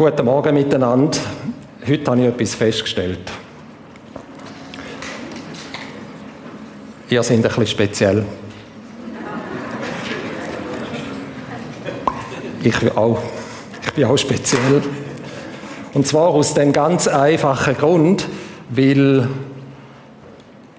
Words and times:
Guten 0.00 0.24
Morgen 0.24 0.54
miteinander. 0.54 1.18
Heute 1.86 2.10
habe 2.10 2.20
ich 2.22 2.26
etwas 2.28 2.54
festgestellt. 2.54 3.20
Ihr 7.10 7.22
seid 7.22 7.36
ein 7.36 7.42
bisschen 7.42 7.66
speziell. 7.66 8.24
Ich 12.62 12.78
bin 12.78 12.96
auch, 12.96 13.18
ich 13.82 13.92
bin 13.92 14.04
auch 14.06 14.16
speziell. 14.16 14.80
Und 15.92 16.06
zwar 16.06 16.28
aus 16.28 16.54
dem 16.54 16.72
ganz 16.72 17.06
einfachen 17.06 17.76
Grund, 17.76 18.26
weil 18.70 19.28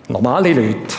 normale 0.07 0.51
Leute, 0.51 0.95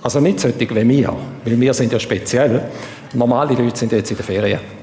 also 0.00 0.20
nicht 0.20 0.38
solche 0.38 0.60
wie 0.60 0.88
wir, 0.88 1.12
weil 1.44 1.60
wir 1.60 1.74
sind 1.74 1.92
ja 1.92 1.98
speziell, 1.98 2.70
normale 3.14 3.54
Leute 3.54 3.76
sind 3.76 3.90
jetzt 3.90 4.12
in 4.12 4.16
der 4.16 4.26
Ferien. 4.26 4.81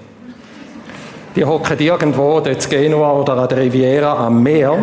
Die 1.40 1.46
hocken 1.46 1.80
irgendwo 1.80 2.42
dort 2.42 2.66
in 2.66 2.70
Genua 2.70 3.14
oder 3.14 3.38
an 3.38 3.48
der 3.48 3.60
Riviera 3.60 4.26
am 4.26 4.44
Meer 4.44 4.78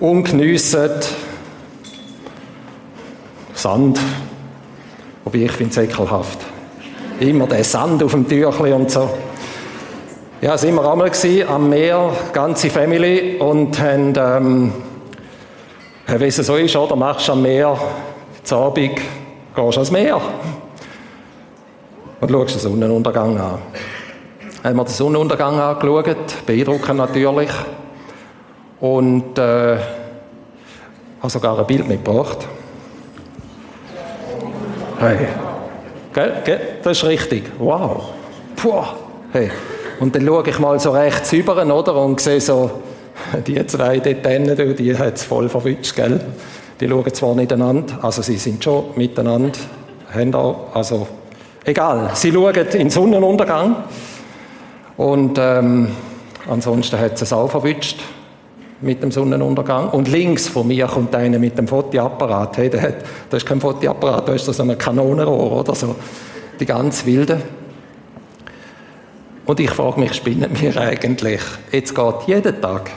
und 0.00 0.24
geniessen 0.24 0.90
Sand. 3.54 4.00
Wobei 5.22 5.38
ich 5.38 5.52
finde 5.52 5.70
es 5.70 5.76
ekelhaft. 5.76 6.40
Immer 7.20 7.46
der 7.46 7.62
Sand 7.62 8.02
auf 8.02 8.10
dem 8.10 8.26
Türchen 8.26 8.72
und 8.72 8.90
so. 8.90 9.08
Ja, 10.40 10.58
sind 10.58 10.74
wir 10.74 10.90
einmal 10.90 11.12
am 11.48 11.68
Meer, 11.68 12.10
ganze 12.32 12.68
Family, 12.68 13.36
und 13.38 13.78
haben, 13.78 14.14
ähm, 14.16 14.72
wie 16.08 16.24
es 16.24 16.36
so 16.38 16.56
ist, 16.56 16.74
oder? 16.74 16.96
Machst 16.96 17.30
am 17.30 17.42
Meer, 17.42 17.78
zu 18.42 18.56
Abend 18.56 18.96
gehst 18.96 19.00
du 19.54 19.62
ans 19.62 19.92
Meer 19.92 20.20
und 22.20 22.30
schaust 22.32 22.54
den 22.56 22.60
Sonnenuntergang 22.60 23.38
an 23.38 23.58
haben 24.64 24.76
wir 24.76 24.84
den 24.84 24.92
Sonnenuntergang 24.92 25.58
angeschaut, 25.58 26.46
beeindruckend 26.46 26.96
natürlich. 26.96 27.50
Und 28.80 29.38
äh, 29.38 29.76
habe 31.20 31.30
sogar 31.30 31.58
ein 31.58 31.66
Bild 31.66 31.88
mitgebracht. 31.88 32.46
Hey. 34.98 35.28
Gell? 36.12 36.32
Gell? 36.44 36.60
Das 36.82 36.98
ist 36.98 37.04
richtig. 37.04 37.44
Wow. 37.58 38.04
Puh. 38.56 38.82
Hey. 39.32 39.50
Und 40.00 40.14
dann 40.14 40.26
schaue 40.26 40.48
ich 40.48 40.58
mal 40.58 40.78
so 40.78 40.92
rechts 40.92 41.32
rüber, 41.32 41.64
oder? 41.64 41.94
Und 41.96 42.20
sehe 42.20 42.40
so, 42.40 42.70
die 43.46 43.64
zwei 43.66 43.98
dort 43.98 44.78
die 44.78 44.96
hat 44.96 45.14
es 45.14 45.24
voll 45.24 45.48
verwünscht, 45.48 45.94
gell? 45.94 46.20
Die 46.80 46.88
schauen 46.88 47.12
zwar 47.12 47.34
nicht 47.34 47.52
einander, 47.52 47.98
also 48.02 48.22
sie 48.22 48.36
sind 48.36 48.62
schon 48.62 48.84
miteinander, 48.94 49.58
haben 50.14 50.32
auch, 50.34 50.68
also 50.74 51.08
egal, 51.64 52.10
sie 52.14 52.30
schauen 52.30 52.54
in 52.54 52.70
den 52.70 52.90
Sonnenuntergang. 52.90 53.76
Und 54.98 55.38
ähm, 55.38 55.88
ansonsten 56.50 56.98
hat 56.98 57.22
es 57.22 57.32
auch 57.32 57.48
verwünscht 57.48 58.00
mit 58.80 59.00
dem 59.00 59.12
Sonnenuntergang. 59.12 59.90
Und 59.90 60.08
links 60.08 60.48
von 60.48 60.66
mir 60.66 60.86
kommt 60.88 61.14
einer 61.14 61.38
mit 61.38 61.56
dem 61.56 61.68
Fotoapparat. 61.68 62.58
Hey, 62.58 62.68
der 62.68 62.82
hat, 62.82 62.94
das 63.30 63.42
ist 63.42 63.48
kein 63.48 63.60
Fotoapparat, 63.60 64.28
da 64.28 64.32
ist 64.34 64.44
so 64.44 64.62
ein 64.62 64.76
Kanonenrohr 64.76 65.52
oder 65.60 65.74
so. 65.74 65.94
Die 66.58 66.66
ganz 66.66 67.06
wilde. 67.06 67.40
Und 69.46 69.60
ich 69.60 69.70
frage 69.70 70.00
mich, 70.00 70.14
spinnen 70.14 70.50
wir 70.60 70.76
eigentlich? 70.76 71.40
Jetzt 71.70 71.94
geht 71.94 72.14
jeden 72.26 72.60
Tag 72.60 72.90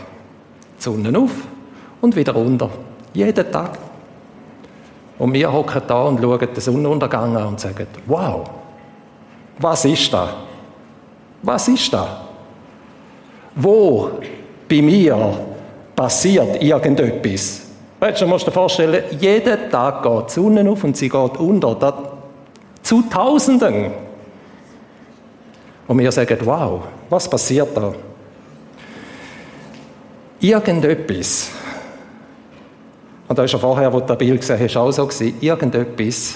die 0.80 0.84
Sonne 0.84 1.18
auf 1.18 1.32
und 2.02 2.16
wieder 2.16 2.34
runter. 2.34 2.70
Jeden 3.14 3.52
Tag. 3.52 3.78
Und 5.20 5.34
wir 5.34 5.54
hocken 5.54 5.84
da 5.88 6.04
und 6.06 6.20
schauen 6.20 6.40
den 6.40 6.62
Sonnenuntergang 6.62 7.38
an 7.38 7.48
und 7.50 7.60
sagen, 7.60 7.86
wow, 8.08 8.50
was 9.60 9.86
ist 9.86 10.12
das? 10.12 10.30
Was 11.44 11.68
ist 11.68 11.92
da? 11.94 12.26
Wo 13.56 14.12
bei 14.70 14.82
mir 14.82 15.38
passiert 15.96 16.62
irgendetwas? 16.62 17.62
Weißt 18.00 18.22
du, 18.22 18.28
musst 18.28 18.48
dir 18.48 18.52
vorstellen, 18.52 19.04
jeden 19.20 19.70
Tag 19.70 20.04
geht 20.04 20.30
die 20.30 20.34
Sonne 20.34 20.70
auf 20.70 20.84
und 20.84 20.98
sie 20.98 21.10
geht 21.10 21.38
unter. 21.38 21.76
Das 21.76 21.94
zu 22.82 23.04
Tausenden. 23.04 23.92
Und 25.88 26.00
wir 26.00 26.12
sagen, 26.12 26.38
wow, 26.44 26.82
was 27.10 27.30
passiert 27.30 27.76
da? 27.76 27.94
Irgendetwas, 30.40 31.52
und 33.28 33.38
da 33.38 33.44
ist 33.44 33.54
ja 33.54 33.60
vorher, 33.60 33.94
wo 33.94 34.00
du 34.00 34.08
das 34.08 34.18
Bild 34.18 34.42
gesehen 34.42 34.60
hast, 34.60 34.76
auch 34.76 34.92
so 34.92 35.06
gewesen, 35.06 35.38
irgendetwas 35.40 36.36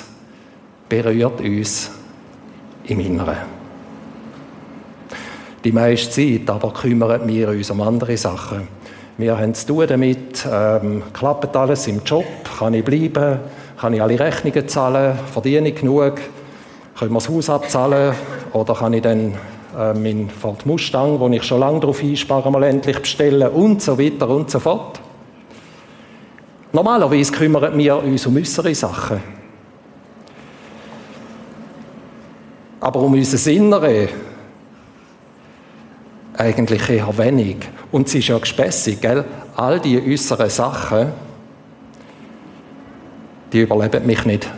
berührt 0.87 1.41
uns 1.41 1.91
im 2.85 2.99
Inneren 2.99 3.54
die 5.65 5.71
meiste 5.71 6.11
Zeit, 6.11 6.49
aber 6.49 6.71
kümmern 6.71 7.27
wir 7.27 7.49
uns 7.49 7.71
um 7.71 7.81
andere 7.81 8.15
Sachen. 8.15 8.67
Wir 9.17 9.37
haben 9.37 9.55
zu 9.55 9.67
tun 9.67 9.87
damit, 9.87 10.45
ähm, 10.49 11.01
klappt 11.11 11.55
alles 11.55 11.87
im 11.87 12.03
Job, 12.05 12.25
kann 12.59 12.75
ich 12.75 12.85
bleiben, 12.85 13.39
kann 13.79 13.93
ich 13.93 14.01
alle 14.01 14.19
Rechnungen 14.19 14.67
zahlen, 14.67 15.17
verdiene 15.33 15.69
ich 15.69 15.75
genug, 15.75 16.15
können 16.97 17.11
wir 17.11 17.19
das 17.19 17.29
Haus 17.29 17.49
abzahlen 17.49 18.13
oder 18.53 18.75
kann 18.75 18.93
ich 18.93 19.01
dann 19.01 19.33
äh, 19.75 19.93
meinen 19.93 20.29
Ford 20.29 20.65
Mustang, 20.67 21.19
wo 21.19 21.27
ich 21.29 21.43
schon 21.43 21.59
lange 21.59 21.79
darauf 21.79 22.01
einspare, 22.03 22.51
mal 22.51 22.63
endlich 22.63 22.99
bestellen 22.99 23.49
und 23.49 23.81
so 23.81 23.97
weiter 23.97 24.29
und 24.29 24.51
so 24.51 24.59
fort. 24.59 25.01
Normalerweise 26.73 27.31
kümmern 27.31 27.75
wir 27.77 28.03
uns 28.03 28.25
um 28.27 28.35
unsere 28.35 28.75
Sachen. 28.75 29.19
Aber 32.81 32.99
um 32.99 33.13
unser 33.13 33.51
Innere 33.51 34.09
eigentlich 36.37 36.89
eher 36.89 37.17
wenig. 37.17 37.57
Und 37.91 38.07
es 38.07 38.15
ist 38.15 38.27
ja 38.27 38.37
gespässig, 38.37 39.01
gell? 39.01 39.23
All 39.55 39.79
die 39.79 40.01
äußeren 40.01 40.49
Sachen, 40.49 41.11
die 43.51 43.61
überleben 43.61 44.05
mich 44.05 44.25
nicht. 44.25 44.49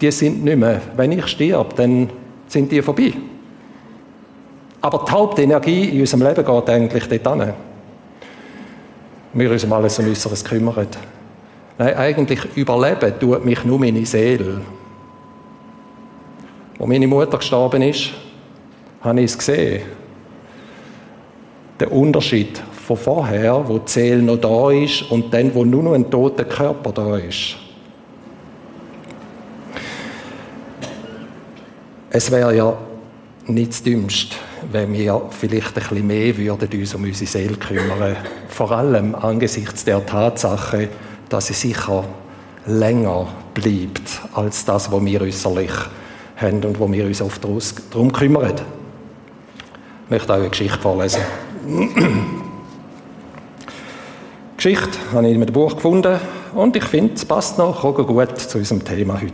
Die 0.00 0.10
sind 0.10 0.44
nicht 0.44 0.56
mehr. 0.56 0.80
Wenn 0.96 1.12
ich 1.12 1.26
sterbe, 1.26 1.74
dann 1.74 2.10
sind 2.46 2.70
die 2.70 2.82
vorbei. 2.82 3.12
Aber 4.80 5.04
die 5.06 5.12
Hauptenergie 5.12 5.88
in 5.88 6.00
unserem 6.00 6.22
Leben 6.22 6.44
geht 6.44 6.70
eigentlich 6.70 7.22
dort 7.22 7.42
hin. 7.42 7.52
Wir 9.34 9.50
uns 9.50 9.64
um 9.64 9.72
alles 9.72 9.98
um 9.98 10.06
Äußeres 10.06 10.44
kümmern. 10.44 10.86
Nein, 11.76 11.96
eigentlich 11.96 12.40
überleben 12.56 13.12
tut 13.20 13.44
mich 13.44 13.64
nur 13.64 13.78
meine 13.78 14.06
Seele. 14.06 14.60
Wo 16.78 16.86
meine 16.86 17.06
Mutter 17.06 17.38
gestorben 17.38 17.82
ist, 17.82 18.10
habe 19.00 19.20
ich 19.20 19.26
es 19.26 19.38
gesehen. 19.38 19.97
Der 21.80 21.92
Unterschied 21.92 22.60
von 22.86 22.96
vorher, 22.96 23.68
wo 23.68 23.78
die 23.78 23.90
Seele 23.90 24.22
noch 24.22 24.38
da 24.38 24.70
ist, 24.70 25.02
und 25.10 25.32
dann, 25.32 25.54
wo 25.54 25.64
nur 25.64 25.82
noch 25.82 25.92
ein 25.92 26.10
toter 26.10 26.44
Körper 26.44 26.92
da 26.92 27.16
ist. 27.18 27.56
Es 32.10 32.30
wäre 32.30 32.56
ja 32.56 32.76
nicht 33.46 33.70
das 33.70 33.82
Dümmste, 33.82 34.36
wenn 34.72 34.92
wir 34.92 35.22
vielleicht 35.30 35.68
ein 35.68 35.74
bisschen 35.74 36.06
mehr 36.06 36.36
würden 36.36 36.80
uns 36.80 36.94
um 36.94 37.04
unsere 37.04 37.30
Seele 37.30 37.56
kümmern. 37.56 38.16
Vor 38.48 38.72
allem 38.72 39.14
angesichts 39.14 39.84
der 39.84 40.04
Tatsache, 40.04 40.88
dass 41.28 41.48
sie 41.48 41.54
sicher 41.54 42.04
länger 42.66 43.28
bleibt 43.54 44.20
als 44.34 44.64
das, 44.64 44.90
was 44.90 45.04
wir 45.04 45.20
äußerlich 45.20 45.72
haben 46.36 46.64
und 46.64 46.78
wo 46.78 46.90
wir 46.90 47.04
uns 47.04 47.20
oft 47.20 47.42
darum 47.90 48.12
kümmern. 48.12 48.54
Ich 50.04 50.10
möchte 50.10 50.32
auch 50.32 50.38
eine 50.38 50.48
Geschichte 50.48 50.78
vorlesen. 50.78 51.20
Geschichte 54.56 54.98
habe 55.12 55.28
ich 55.28 55.34
in 55.34 55.42
einem 55.42 55.52
Buch 55.52 55.76
gefunden 55.76 56.18
und 56.54 56.74
ich 56.74 56.84
finde, 56.84 57.14
es 57.14 57.24
passt 57.24 57.58
noch 57.58 57.82
gut 57.82 58.38
zu 58.38 58.58
unserem 58.58 58.84
Thema 58.84 59.14
heute. 59.14 59.32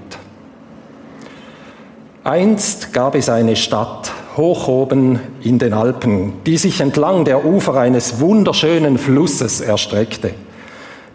Einst 2.24 2.92
gab 2.92 3.14
es 3.14 3.28
eine 3.28 3.56
Stadt 3.56 4.12
hoch 4.36 4.68
oben 4.68 5.20
in 5.42 5.58
den 5.58 5.72
Alpen, 5.72 6.34
die 6.44 6.56
sich 6.56 6.80
entlang 6.80 7.24
der 7.24 7.44
Ufer 7.44 7.74
eines 7.74 8.20
wunderschönen 8.20 8.98
Flusses 8.98 9.60
erstreckte. 9.60 10.34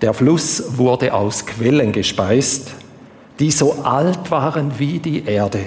Der 0.01 0.13
Fluss 0.13 0.77
wurde 0.77 1.13
aus 1.13 1.45
Quellen 1.45 1.91
gespeist, 1.91 2.71
die 3.39 3.51
so 3.51 3.73
alt 3.83 4.31
waren 4.31 4.71
wie 4.77 4.99
die 4.99 5.25
Erde 5.25 5.61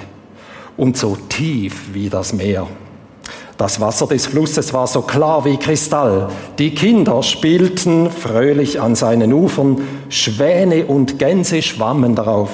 und 0.76 0.96
so 0.96 1.17
tief 1.28 1.93
wie 1.93 2.08
das 2.08 2.32
Meer. 2.32 2.67
Das 3.58 3.81
Wasser 3.81 4.06
des 4.06 4.26
Flusses 4.26 4.72
war 4.72 4.87
so 4.87 5.02
klar 5.02 5.44
wie 5.44 5.56
Kristall. 5.56 6.28
Die 6.58 6.75
Kinder 6.75 7.22
spielten 7.22 8.10
fröhlich 8.10 8.81
an 8.81 8.94
seinen 8.94 9.32
Ufern, 9.32 9.82
Schwäne 10.08 10.87
und 10.87 11.19
Gänse 11.19 11.62
schwammen 11.62 12.14
darauf. 12.14 12.50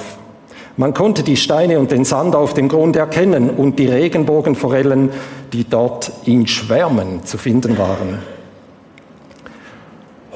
Man 0.77 0.93
konnte 0.93 1.23
die 1.23 1.35
Steine 1.35 1.79
und 1.79 1.91
den 1.91 2.05
Sand 2.05 2.35
auf 2.35 2.53
dem 2.53 2.69
Grund 2.69 2.95
erkennen 2.95 3.49
und 3.49 3.79
die 3.79 3.87
Regenbogenforellen, 3.87 5.09
die 5.51 5.65
dort 5.65 6.11
in 6.25 6.47
Schwärmen 6.47 7.25
zu 7.25 7.37
finden 7.37 7.77
waren. 7.77 8.19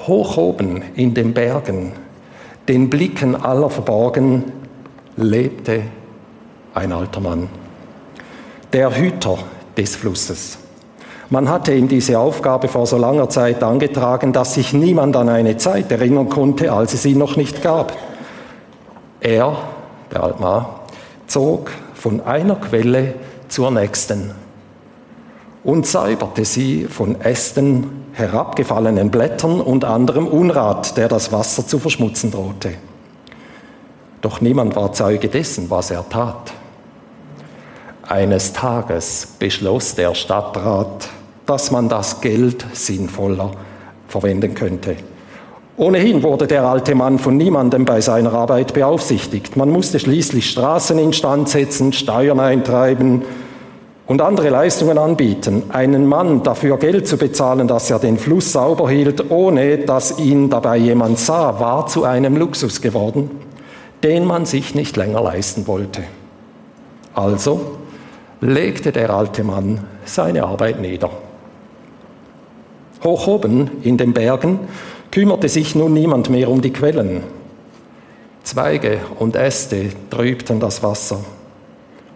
Hoch 0.06 0.36
oben 0.36 0.82
in 0.96 1.14
den 1.14 1.34
Bergen, 1.34 1.94
den 2.68 2.90
Blicken 2.90 3.36
aller 3.36 3.70
verborgen, 3.70 4.44
lebte 5.16 5.84
ein 6.74 6.92
alter 6.92 7.22
Mann, 7.22 7.48
der 8.74 8.98
Hüter 8.98 9.38
des 9.78 9.96
Flusses. 9.96 10.58
Man 11.30 11.50
hatte 11.50 11.74
ihm 11.74 11.88
diese 11.88 12.20
Aufgabe 12.20 12.68
vor 12.68 12.86
so 12.86 12.98
langer 12.98 13.30
Zeit 13.30 13.64
angetragen, 13.64 14.34
dass 14.34 14.54
sich 14.54 14.74
niemand 14.74 15.16
an 15.16 15.30
eine 15.30 15.58
Zeit 15.58 15.92
erinnern 15.92 16.30
konnte, 16.30 16.72
als 16.72 16.94
es 16.94 17.06
ihn 17.06 17.18
noch 17.18 17.38
nicht 17.38 17.64
gab. 17.64 17.98
Er, 19.20 19.58
der 20.12 20.24
Altmar, 20.24 20.82
zog 21.28 21.72
von 21.96 22.22
einer 22.22 22.56
Quelle 22.56 23.16
zur 23.48 23.72
nächsten 23.72 24.32
und 25.64 25.88
säuberte 25.88 26.46
sie 26.46 26.86
von 26.86 27.20
Ästen, 27.22 28.04
herabgefallenen 28.14 29.10
Blättern 29.10 29.60
und 29.60 29.86
anderem 29.86 30.28
Unrat, 30.28 30.98
der 30.98 31.08
das 31.08 31.32
Wasser 31.32 31.66
zu 31.66 31.80
verschmutzen 31.80 32.32
drohte. 32.32 32.76
Doch 34.22 34.40
niemand 34.40 34.76
war 34.76 34.94
Zeuge 34.94 35.30
dessen, 35.30 35.70
was 35.70 35.90
er 35.90 36.08
tat. 36.08 36.54
Eines 38.08 38.52
Tages 38.52 39.28
beschloss 39.40 39.96
der 39.96 40.14
Stadtrat, 40.14 41.08
dass 41.46 41.72
man 41.72 41.88
das 41.88 42.20
Geld 42.20 42.66
sinnvoller 42.74 43.52
verwenden 44.10 44.54
könnte. 44.54 44.98
Ohnehin 45.78 46.22
wurde 46.22 46.46
der 46.46 46.66
alte 46.66 46.96
Mann 46.96 47.18
von 47.18 47.38
niemandem 47.38 47.86
bei 47.86 48.02
seiner 48.02 48.34
Arbeit 48.34 48.74
beaufsichtigt. 48.74 49.56
Man 49.56 49.70
musste 49.70 50.00
schließlich 50.00 50.50
Straßen 50.50 51.00
instand 51.00 51.48
setzen, 51.50 51.94
Steuern 51.94 52.40
eintreiben 52.40 53.24
und 54.06 54.22
andere 54.22 54.50
Leistungen 54.50 54.98
anbieten. 54.98 55.64
Einen 55.70 56.06
Mann 56.06 56.44
dafür 56.44 56.78
Geld 56.78 57.08
zu 57.08 57.18
bezahlen, 57.18 57.70
dass 57.70 57.90
er 57.90 58.00
den 58.00 58.18
Fluss 58.18 58.52
sauber 58.52 58.90
hielt, 58.90 59.32
ohne 59.32 59.78
dass 59.80 60.20
ihn 60.20 60.50
dabei 60.50 60.78
jemand 60.78 61.20
sah, 61.20 61.60
war 61.60 61.88
zu 61.88 62.04
einem 62.04 62.36
Luxus 62.36 62.82
geworden, 62.82 63.32
den 64.04 64.26
man 64.26 64.46
sich 64.46 64.76
nicht 64.76 64.98
länger 64.98 65.22
leisten 65.22 65.66
wollte. 65.68 66.04
Also 67.16 67.78
legte 68.44 68.92
der 68.92 69.10
alte 69.10 69.44
Mann 69.44 69.80
seine 70.06 70.44
Arbeit 70.44 70.82
nieder. 70.82 71.10
Hoch 73.04 73.28
oben 73.28 73.70
in 73.84 73.98
den 73.98 74.14
Bergen 74.14 74.60
kümmerte 75.12 75.48
sich 75.48 75.76
nun 75.76 75.94
niemand 75.94 76.30
mehr 76.30 76.50
um 76.50 76.62
die 76.62 76.74
Quellen. 76.74 77.24
Zweige 78.44 79.00
und 79.20 79.36
Äste 79.36 79.90
trübten 80.10 80.60
das 80.60 80.84
Wasser. 80.84 81.20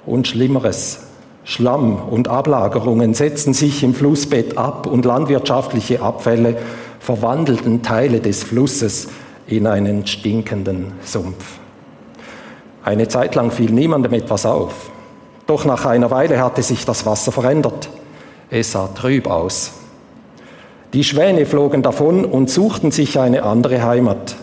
Und 0.05 0.27
Schlimmeres, 0.27 1.07
Schlamm 1.45 1.95
und 2.09 2.27
Ablagerungen 2.27 3.13
setzten 3.13 3.53
sich 3.53 3.83
im 3.83 3.93
Flussbett 3.93 4.57
ab 4.57 4.85
und 4.85 5.05
landwirtschaftliche 5.05 6.01
Abfälle 6.01 6.57
verwandelten 6.99 7.83
Teile 7.83 8.19
des 8.19 8.43
Flusses 8.43 9.07
in 9.47 9.65
einen 9.65 10.05
stinkenden 10.05 10.91
Sumpf. 11.03 11.59
Eine 12.83 13.07
Zeit 13.07 13.35
lang 13.35 13.51
fiel 13.51 13.71
niemandem 13.71 14.13
etwas 14.13 14.45
auf. 14.45 14.91
Doch 15.47 15.63
nach 15.63 15.85
einer 15.85 16.11
Weile 16.11 16.43
hatte 16.43 16.61
sich 16.61 16.85
das 16.85 17.05
Wasser 17.05 17.31
verändert. 17.31 17.89
Es 18.49 18.73
sah 18.73 18.87
trüb 18.87 19.27
aus. 19.27 19.71
Die 20.93 21.03
Schwäne 21.03 21.45
flogen 21.45 21.81
davon 21.81 22.25
und 22.25 22.49
suchten 22.49 22.91
sich 22.91 23.19
eine 23.19 23.43
andere 23.43 23.83
Heimat. 23.83 24.35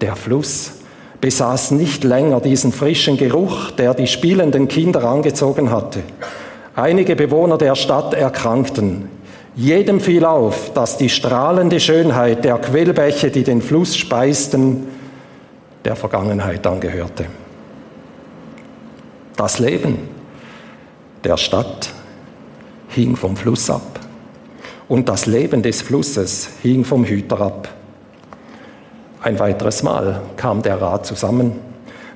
Der 0.00 0.16
Fluss 0.16 0.72
besaß 1.20 1.72
nicht 1.72 2.04
länger 2.04 2.40
diesen 2.40 2.72
frischen 2.72 3.16
Geruch, 3.16 3.70
der 3.72 3.94
die 3.94 4.06
spielenden 4.06 4.68
Kinder 4.68 5.04
angezogen 5.04 5.70
hatte. 5.70 6.00
Einige 6.76 7.16
Bewohner 7.16 7.58
der 7.58 7.74
Stadt 7.74 8.14
erkrankten. 8.14 9.08
Jedem 9.56 10.00
fiel 10.00 10.24
auf, 10.24 10.72
dass 10.72 10.96
die 10.96 11.08
strahlende 11.08 11.80
Schönheit 11.80 12.44
der 12.44 12.58
Quellbäche, 12.58 13.30
die 13.30 13.42
den 13.42 13.60
Fluss 13.60 13.96
speisten, 13.96 14.86
der 15.84 15.96
Vergangenheit 15.96 16.66
angehörte. 16.66 17.26
Das 19.36 19.58
Leben 19.58 20.17
der 21.24 21.36
Stadt 21.36 21.90
hing 22.88 23.16
vom 23.16 23.36
Fluss 23.36 23.68
ab 23.70 24.00
und 24.88 25.08
das 25.08 25.26
Leben 25.26 25.62
des 25.62 25.82
Flusses 25.82 26.48
hing 26.62 26.84
vom 26.84 27.04
Hüter 27.04 27.40
ab. 27.40 27.68
Ein 29.20 29.38
weiteres 29.38 29.82
Mal 29.82 30.22
kam 30.36 30.62
der 30.62 30.80
Rat 30.80 31.06
zusammen. 31.06 31.52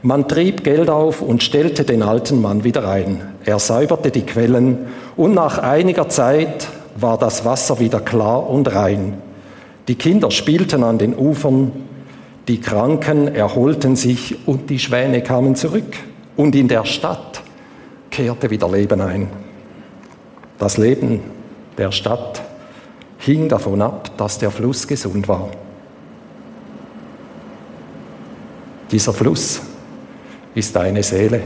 Man 0.02 0.28
trieb 0.28 0.64
Geld 0.64 0.88
auf 0.88 1.20
und 1.20 1.42
stellte 1.42 1.84
den 1.84 2.02
alten 2.02 2.40
Mann 2.40 2.64
wieder 2.64 2.88
ein. 2.88 3.34
Er 3.44 3.58
säuberte 3.58 4.10
die 4.10 4.22
Quellen 4.22 4.86
und 5.16 5.34
nach 5.34 5.58
einiger 5.58 6.08
Zeit 6.08 6.68
war 6.96 7.18
das 7.18 7.44
Wasser 7.44 7.80
wieder 7.80 8.00
klar 8.00 8.48
und 8.48 8.74
rein. 8.74 9.14
Die 9.88 9.96
Kinder 9.96 10.30
spielten 10.30 10.84
an 10.84 10.98
den 10.98 11.16
Ufern, 11.16 11.72
die 12.48 12.60
Kranken 12.60 13.34
erholten 13.34 13.94
sich 13.96 14.36
und 14.46 14.70
die 14.70 14.78
Schwäne 14.78 15.22
kamen 15.22 15.54
zurück. 15.54 15.96
Und 16.36 16.54
in 16.56 16.68
der 16.68 16.84
Stadt 16.84 17.42
kehrte 18.12 18.50
wieder 18.50 18.70
Leben 18.70 19.00
ein. 19.00 19.28
Das 20.58 20.76
Leben 20.76 21.20
der 21.76 21.90
Stadt 21.90 22.42
hing 23.18 23.48
davon 23.48 23.82
ab, 23.82 24.16
dass 24.16 24.38
der 24.38 24.52
Fluss 24.52 24.86
gesund 24.86 25.26
war. 25.26 25.48
Dieser 28.92 29.12
Fluss 29.12 29.62
ist 30.54 30.76
deine 30.76 31.02
Seele. 31.02 31.42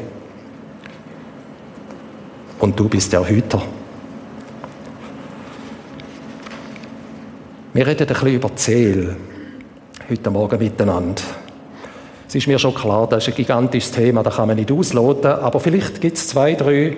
Und 2.58 2.78
du 2.78 2.88
bist 2.88 3.12
der 3.12 3.26
Hüter. 3.26 3.62
Wir 7.72 7.86
reden 7.86 8.00
ein 8.00 8.06
bisschen 8.08 8.34
über 8.34 8.56
Zähl 8.56 9.16
heute 10.10 10.30
Morgen 10.30 10.58
miteinander. 10.58 11.22
Es 12.28 12.34
ist 12.34 12.46
mir 12.48 12.58
schon 12.58 12.74
klar, 12.74 13.06
das 13.08 13.24
ist 13.24 13.34
ein 13.34 13.36
gigantisches 13.36 13.92
Thema, 13.92 14.22
da 14.22 14.30
kann 14.30 14.48
man 14.48 14.56
nicht 14.56 14.72
ausloten, 14.72 15.30
aber 15.30 15.60
vielleicht 15.60 16.00
gibt 16.00 16.16
es 16.16 16.28
zwei, 16.28 16.54
drei 16.54 16.96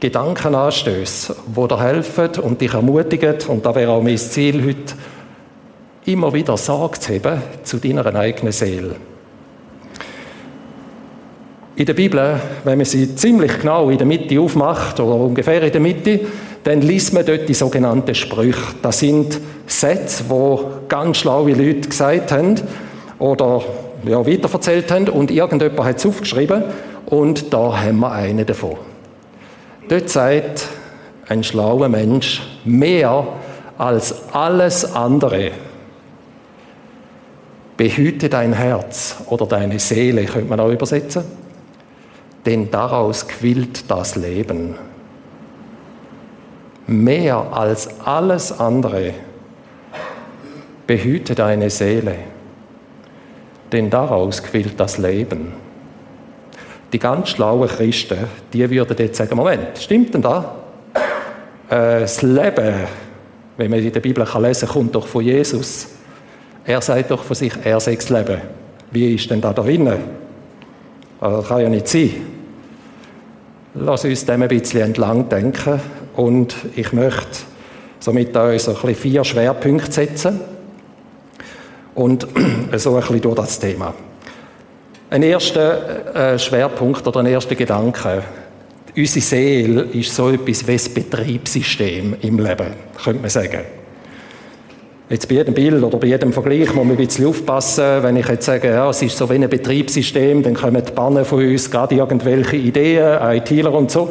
Gedankenanstöße, 0.00 1.34
die 1.46 1.68
dir 1.68 1.80
helfen 1.80 2.28
und 2.42 2.60
dich 2.60 2.74
ermutigen. 2.74 3.36
Und 3.48 3.64
da 3.64 3.74
wäre 3.74 3.92
auch 3.92 4.02
mein 4.02 4.18
Ziel 4.18 4.62
heute, 4.62 4.94
immer 6.04 6.32
wieder 6.32 6.56
Sorge 6.56 7.00
zu 7.00 7.14
haben 7.14 7.42
zu 7.64 7.78
deiner 7.78 8.14
eigenen 8.14 8.52
Seele. 8.52 8.96
In 11.76 11.84
der 11.84 11.94
Bibel, 11.94 12.40
wenn 12.64 12.78
man 12.78 12.84
sie 12.86 13.14
ziemlich 13.16 13.58
genau 13.58 13.90
in 13.90 13.98
der 13.98 14.06
Mitte 14.06 14.40
aufmacht, 14.40 15.00
oder 15.00 15.14
ungefähr 15.16 15.62
in 15.62 15.72
der 15.72 15.80
Mitte, 15.80 16.20
dann 16.64 16.80
liest 16.80 17.12
man 17.12 17.24
dort 17.24 17.48
die 17.48 17.54
sogenannten 17.54 18.14
Sprüche. 18.14 18.74
Das 18.82 18.98
sind 18.98 19.40
Sätze, 19.66 20.24
wo 20.28 20.70
ganz 20.88 21.18
schlaue 21.18 21.52
Leute 21.52 21.88
gesagt 21.88 22.32
haben 22.32 22.60
oder 23.18 23.62
ja, 24.08 24.26
weiterverzählt 24.26 24.90
haben 24.90 25.08
und 25.08 25.30
irgendjemand 25.30 25.84
hat 25.84 25.98
es 25.98 26.06
aufgeschrieben 26.06 26.64
und 27.06 27.52
da 27.52 27.80
haben 27.80 28.00
wir 28.00 28.12
einen 28.12 28.46
davon. 28.46 28.76
Dort 29.88 30.08
sagt 30.08 30.68
ein 31.28 31.44
schlauer 31.44 31.88
Mensch 31.88 32.42
mehr 32.64 33.26
als 33.78 34.32
alles 34.32 34.94
andere. 34.94 35.52
Behüte 37.76 38.28
dein 38.28 38.52
Herz 38.54 39.16
oder 39.26 39.46
deine 39.46 39.78
Seele, 39.78 40.24
könnte 40.24 40.48
man 40.48 40.60
auch 40.60 40.70
übersetzen. 40.70 41.24
Denn 42.46 42.70
daraus 42.70 43.28
quillt 43.28 43.90
das 43.90 44.16
Leben. 44.16 44.76
Mehr 46.86 47.48
als 47.52 48.00
alles 48.00 48.58
andere. 48.58 49.12
Behüte 50.86 51.34
deine 51.34 51.68
Seele. 51.68 52.14
Denn 53.72 53.90
daraus 53.90 54.42
quillt 54.42 54.78
das 54.78 54.98
Leben. 54.98 55.52
Die 56.92 56.98
ganz 56.98 57.30
schlauen 57.30 57.68
Christen, 57.68 58.18
die 58.52 58.70
würden 58.70 58.96
jetzt 58.98 59.16
sagen, 59.16 59.36
Moment, 59.36 59.78
stimmt 59.78 60.14
denn 60.14 60.22
da? 60.22 60.54
Äh, 61.68 62.00
das 62.00 62.22
Leben, 62.22 62.74
wenn 63.56 63.70
man 63.70 63.80
in 63.80 63.92
der 63.92 64.00
Bibel 64.00 64.24
kann 64.24 64.42
lesen 64.42 64.68
kommt 64.68 64.94
doch 64.94 65.06
von 65.06 65.24
Jesus. 65.24 65.88
Er 66.64 66.80
sagt 66.80 67.10
doch 67.10 67.24
von 67.24 67.34
sich, 67.34 67.52
er 67.64 67.80
sei 67.80 67.96
das 67.96 68.08
Leben. 68.08 68.40
Wie 68.90 69.14
ist 69.14 69.30
denn 69.30 69.40
da 69.40 69.52
drinnen? 69.52 69.98
Also, 71.20 71.38
das 71.38 71.48
kann 71.48 71.60
ja 71.60 71.68
nicht 71.68 71.88
sein. 71.88 72.10
Lass 73.74 74.04
uns 74.04 74.24
dem 74.24 74.42
ein 74.42 74.48
bisschen 74.48 74.82
entlang 74.82 75.28
denken 75.28 75.80
und 76.14 76.54
ich 76.76 76.92
möchte 76.92 77.40
somit 77.98 78.36
euch 78.36 78.62
so 78.62 78.70
ein 78.70 78.76
bisschen 78.76 78.94
vier 78.94 79.24
Schwerpunkte 79.24 79.92
setzen 79.92 80.40
und 81.96 82.26
so 82.76 82.94
ein 82.94 83.00
bisschen 83.00 83.20
durch 83.20 83.34
das 83.34 83.58
Thema. 83.58 83.92
Ein 85.10 85.22
erster 85.22 86.34
äh, 86.34 86.38
Schwerpunkt 86.38 87.06
oder 87.06 87.20
ein 87.20 87.26
erster 87.26 87.54
Gedanke. 87.54 88.22
Unsere 88.96 89.24
Seele 89.24 89.82
ist 89.82 90.14
so 90.14 90.30
etwas 90.30 90.66
wie 90.66 90.72
das 90.72 90.88
Betriebssystem 90.88 92.16
im 92.22 92.38
Leben, 92.38 92.68
könnte 93.02 93.20
man 93.20 93.30
sagen. 93.30 93.60
Jetzt 95.08 95.28
bei 95.28 95.36
jedem 95.36 95.54
Bild 95.54 95.82
oder 95.82 95.98
bei 95.98 96.08
jedem 96.08 96.32
Vergleich 96.32 96.74
muss 96.74 96.84
man 96.84 96.90
ein 96.90 96.96
bisschen 96.96 97.26
aufpassen. 97.26 98.02
Wenn 98.02 98.16
ich 98.16 98.26
jetzt 98.26 98.46
sage, 98.46 98.68
ja, 98.68 98.90
es 98.90 99.00
ist 99.02 99.16
so 99.16 99.30
wie 99.30 99.34
ein 99.34 99.48
Betriebssystem, 99.48 100.42
dann 100.42 100.54
kommen 100.54 100.82
die 100.84 100.92
Bannen 100.92 101.24
von 101.24 101.38
uns 101.38 101.70
gerade 101.70 101.94
irgendwelche 101.94 102.56
Ideen, 102.56 103.18
ITler 103.22 103.72
und 103.72 103.90
so. 103.90 104.10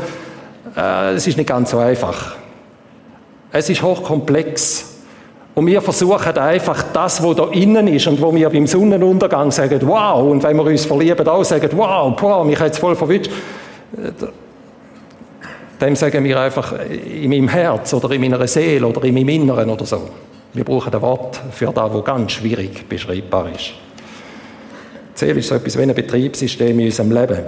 Äh, 0.77 1.15
es 1.15 1.27
ist 1.27 1.35
nicht 1.35 1.49
ganz 1.49 1.71
so 1.71 1.79
einfach. 1.79 2.37
Es 3.51 3.69
ist 3.69 3.81
hochkomplex. 3.81 4.94
Und 5.55 5.67
wir 5.67 5.81
versuchen 5.81 6.37
einfach 6.37 6.83
das, 6.91 7.23
was 7.23 7.35
da 7.37 7.45
innen 7.45 7.87
ist 7.87 8.05
und 8.07 8.21
wo 8.21 8.35
wir 8.35 8.49
beim 8.49 8.67
Sonnenuntergang 8.67 9.51
sagen, 9.51 9.79
wow, 9.83 10.21
und 10.21 10.43
wenn 10.43 10.57
wir 10.57 10.65
uns 10.65 10.85
verlieben, 10.85 11.25
auch 11.25 11.45
sagen, 11.45 11.69
wow, 11.73 12.13
boah, 12.13 12.43
mich 12.43 12.59
hat 12.59 12.73
es 12.73 12.77
voll 12.77 12.95
verwünscht. 12.95 13.31
dem 15.79 15.95
sagen 15.95 16.23
wir 16.25 16.39
einfach 16.41 16.73
in 16.89 17.29
meinem 17.29 17.47
Herz 17.47 17.93
oder 17.93 18.11
in 18.11 18.21
meiner 18.21 18.45
Seele 18.47 18.85
oder 18.85 19.01
in 19.05 19.13
meinem 19.13 19.29
Inneren 19.29 19.69
oder 19.69 19.85
so. 19.85 20.09
Wir 20.53 20.65
brauchen 20.65 20.93
ein 20.93 21.01
Wort 21.01 21.41
für 21.51 21.71
das, 21.71 21.93
was 21.93 22.03
ganz 22.03 22.33
schwierig 22.33 22.87
beschreibbar 22.89 23.49
ist. 23.55 23.71
Die 25.15 25.19
Seele 25.19 25.39
ist 25.39 25.47
so 25.47 25.55
etwas 25.55 25.77
wie 25.77 25.83
ein 25.83 25.95
Betriebssystem 25.95 26.77
in 26.77 26.87
unserem 26.87 27.11
Leben. 27.11 27.39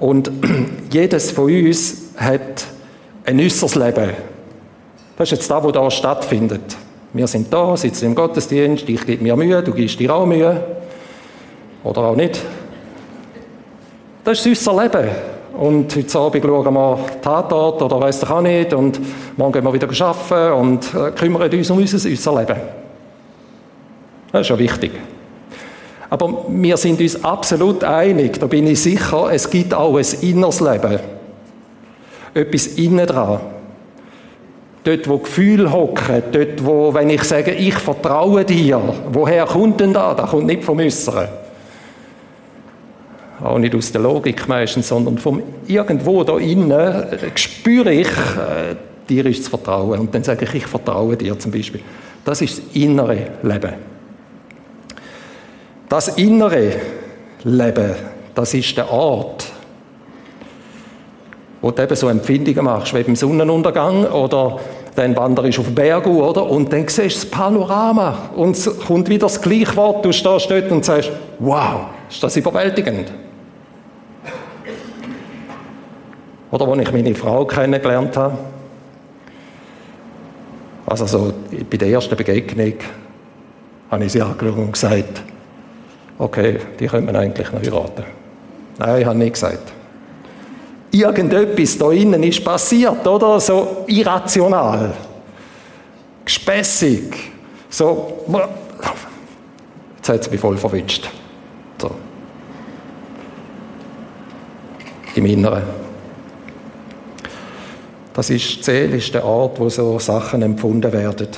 Und 0.00 0.32
jedes 0.92 1.30
von 1.30 1.44
uns 1.44 2.10
hat 2.16 2.64
ein 3.24 3.38
äußeres 3.38 3.76
Leben. 3.76 4.10
Das 5.16 5.30
ist 5.30 5.38
jetzt 5.38 5.50
das, 5.50 5.62
was 5.62 5.72
hier 5.72 5.90
stattfindet. 5.92 6.76
Wir 7.14 7.26
sind 7.26 7.52
da, 7.52 7.76
sitzen 7.76 8.06
im 8.06 8.14
Gottesdienst, 8.14 8.88
ich 8.88 9.04
gebe 9.04 9.22
mir 9.22 9.36
Mühe, 9.36 9.62
du 9.62 9.72
gibst 9.72 10.00
dir 10.00 10.14
auch 10.14 10.24
Mühe. 10.24 10.62
Oder 11.84 12.00
auch 12.02 12.16
nicht. 12.16 12.40
Das 14.24 14.38
ist 14.38 14.46
unser 14.46 14.82
Leben. 14.82 15.10
Und 15.58 15.94
heute 15.94 16.18
Abend 16.18 16.44
schauen 16.44 16.74
wir 16.74 16.98
Tatort 17.20 17.82
oder 17.82 18.00
weiss 18.00 18.22
ich 18.22 18.30
auch 18.30 18.40
nicht. 18.40 18.72
Und 18.72 19.00
morgen 19.36 19.52
gehen 19.52 19.64
wir 19.64 19.72
wieder 19.74 20.06
arbeiten 20.06 20.52
und 20.54 20.94
äh, 20.94 21.10
kümmern 21.10 21.50
uns 21.50 21.70
um 21.70 21.78
unser, 21.78 22.08
unser 22.08 22.38
Leben. 22.38 22.56
Das 24.30 24.40
ist 24.42 24.48
ja 24.48 24.58
wichtig. 24.58 24.92
Aber 26.08 26.44
wir 26.48 26.76
sind 26.76 27.00
uns 27.00 27.22
absolut 27.24 27.84
einig, 27.84 28.38
da 28.38 28.46
bin 28.46 28.66
ich 28.66 28.82
sicher, 28.82 29.30
es 29.32 29.48
gibt 29.48 29.72
auch 29.72 29.96
ein 29.96 30.06
inneres 30.20 30.60
Leben. 30.60 30.98
Etwas 32.34 32.66
innen 32.66 33.06
dran. 33.06 33.40
Dort, 34.84 35.08
wo 35.08 35.18
Gefühle 35.18 35.72
hocken, 35.72 36.22
dort, 36.32 36.64
wo, 36.64 36.92
wenn 36.92 37.10
ich 37.10 37.22
sage, 37.22 37.52
ich 37.52 37.74
vertraue 37.74 38.44
dir, 38.44 38.80
woher 39.12 39.44
kommt 39.46 39.80
denn 39.80 39.92
da? 39.92 40.12
Das 40.14 40.30
kommt 40.30 40.46
nicht 40.46 40.64
vom 40.64 40.78
Äußeren 40.78 41.28
auch 43.44 43.58
nicht 43.58 43.74
aus 43.74 43.92
der 43.92 44.00
Logik 44.00 44.48
meistens, 44.48 44.88
sondern 44.88 45.18
vom 45.18 45.42
irgendwo 45.66 46.24
da 46.24 46.38
innen 46.38 46.70
äh, 46.70 47.30
spüre 47.34 47.92
ich, 47.92 48.08
äh, 48.08 48.76
dir 49.08 49.26
ist 49.26 49.44
zu 49.44 49.50
vertrauen. 49.50 50.00
Und 50.00 50.14
dann 50.14 50.22
sage 50.22 50.44
ich, 50.44 50.54
ich 50.54 50.66
vertraue 50.66 51.16
dir 51.16 51.38
zum 51.38 51.50
Beispiel. 51.50 51.80
Das 52.24 52.40
ist 52.40 52.58
das 52.58 52.64
innere 52.74 53.30
Leben. 53.42 53.72
Das 55.88 56.08
innere 56.16 56.72
Leben, 57.44 57.94
das 58.34 58.54
ist 58.54 58.76
der 58.76 58.90
Ort, 58.90 59.50
wo 61.62 61.70
du 61.70 61.82
eben 61.82 61.96
so 61.96 62.08
Empfindungen 62.08 62.64
machst, 62.64 62.92
wie 62.92 63.04
beim 63.04 63.16
Sonnenuntergang 63.16 64.04
oder 64.06 64.58
dann 64.96 65.16
wanderst 65.16 65.56
du 65.56 65.60
auf 65.62 65.68
den 65.68 65.74
Berg 65.76 66.06
oder? 66.06 66.50
Und 66.50 66.72
dann 66.72 66.86
siehst 66.88 67.16
du 67.16 67.20
das 67.20 67.30
Panorama 67.30 68.30
und 68.36 68.56
es 68.56 68.80
kommt 68.80 69.08
wieder 69.08 69.26
das 69.26 69.40
gleiche 69.40 69.76
Wort. 69.76 70.04
Du 70.04 70.12
stehst 70.12 70.50
dort 70.50 70.70
und 70.70 70.84
sagst, 70.84 71.10
wow, 71.38 71.86
ist 72.10 72.22
das 72.22 72.36
überwältigend. 72.36 73.12
Oder 76.50 76.68
als 76.68 76.82
ich 76.82 76.92
meine 76.92 77.14
Frau 77.14 77.46
kennengelernt 77.46 78.16
habe. 78.16 78.36
Also 80.84 81.06
so 81.06 81.32
bei 81.70 81.76
der 81.78 81.88
ersten 81.88 82.16
Begegnung 82.16 82.74
habe 83.90 84.04
ich 84.04 84.12
sie 84.12 84.20
angeschaut 84.20 84.58
und 84.58 84.72
gesagt, 84.72 85.22
okay, 86.18 86.58
die 86.78 86.86
können 86.86 87.06
wir 87.06 87.18
eigentlich 87.18 87.50
noch 87.52 87.62
heiraten. 87.62 88.04
Nein, 88.78 89.00
ich 89.00 89.06
habe 89.06 89.16
nicht 89.16 89.34
gesagt. 89.34 89.72
Irgendetwas 90.92 91.78
da 91.78 91.90
innen 91.90 92.22
ist 92.22 92.44
passiert, 92.44 93.06
oder? 93.06 93.40
So 93.40 93.84
irrational, 93.86 94.92
gespässig, 96.24 97.32
so. 97.68 98.24
Jetzt 99.96 100.08
hat 100.08 100.20
es 100.20 100.30
mich 100.30 100.40
voll 100.40 100.56
verwünscht. 100.58 101.08
So. 101.80 101.90
Im 105.14 105.26
Inneren. 105.26 105.62
Das 108.12 108.28
ist 108.28 108.62
seelisch 108.62 109.10
der 109.10 109.24
Ort, 109.24 109.58
wo 109.58 109.68
so 109.70 109.98
Sachen 109.98 110.42
empfunden 110.42 110.92
werden. 110.92 111.28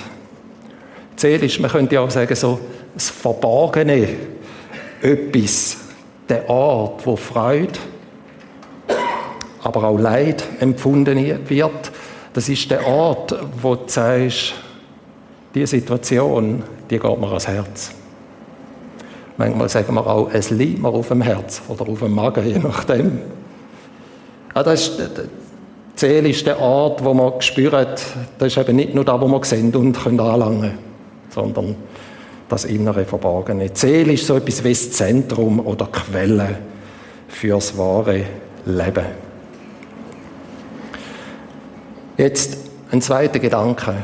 Seelisch, 1.15 1.61
man 1.61 1.71
könnte 1.71 1.95
ja 1.95 2.01
auch 2.01 2.11
sagen, 2.11 2.35
so 2.35 2.59
das 2.95 3.11
Verborgene, 3.11 4.09
etwas, 5.01 5.77
der 6.29 6.49
Ort, 6.49 7.07
wo 7.07 7.15
Freude, 7.15 7.79
aber 9.65 9.85
auch 9.85 9.99
Leid 9.99 10.45
empfunden 10.61 11.19
wird. 11.49 11.93
Das 12.33 12.49
ist 12.49 12.71
der 12.71 12.87
Ort, 12.87 13.35
wo 13.61 13.75
du 13.75 13.85
sagst, 13.87 14.55
diese 15.55 15.67
Situation, 15.79 16.63
die 16.91 16.99
geht 16.99 17.21
mir 17.21 17.27
ans 17.27 17.49
Herz. 17.49 17.93
Manchmal 19.37 19.69
sagen 19.69 19.95
wir 19.95 20.07
auch, 20.07 20.31
es 20.33 20.51
liegt 20.51 20.81
mir 20.81 20.89
auf 20.89 21.09
dem 21.09 21.23
Herz 21.23 21.63
oder 21.69 21.89
auf 21.89 21.99
dem 21.99 22.15
Magen, 22.15 22.47
je 22.47 22.59
nachdem. 22.59 23.19
Ah, 24.53 24.63
das 24.63 24.83
ist, 24.83 24.99
die 24.99 25.29
Seele 25.97 26.29
ist 26.29 26.47
der 26.47 26.61
Ort, 26.61 27.05
wo 27.05 27.15
man 27.15 27.41
spürt, 27.41 28.03
das 28.39 28.49
ist 28.49 28.59
eben 28.59 28.77
nicht 28.77 28.95
nur 28.95 29.05
da, 29.05 29.21
wo 29.21 29.27
wir 29.27 29.45
sehen 29.45 29.75
und 29.75 29.99
können 29.99 30.21
anlangen, 30.21 30.79
sondern 31.31 31.75
das 32.49 32.65
innere 32.65 33.05
Verborgene. 33.05 33.71
Die 33.71 33.79
Seele 33.79 34.13
ist 34.13 34.27
so 34.27 34.37
etwas 34.37 34.63
wie 34.63 34.71
das 34.71 34.93
Zentrum 34.93 35.59
oder 35.61 35.87
Quelle 35.87 36.59
fürs 37.29 37.77
wahre 37.77 38.25
Leben. 38.67 39.24
Jetzt 42.17 42.57
ein 42.93 43.03
zweiter 43.03 43.41
Gedanke. 43.41 43.95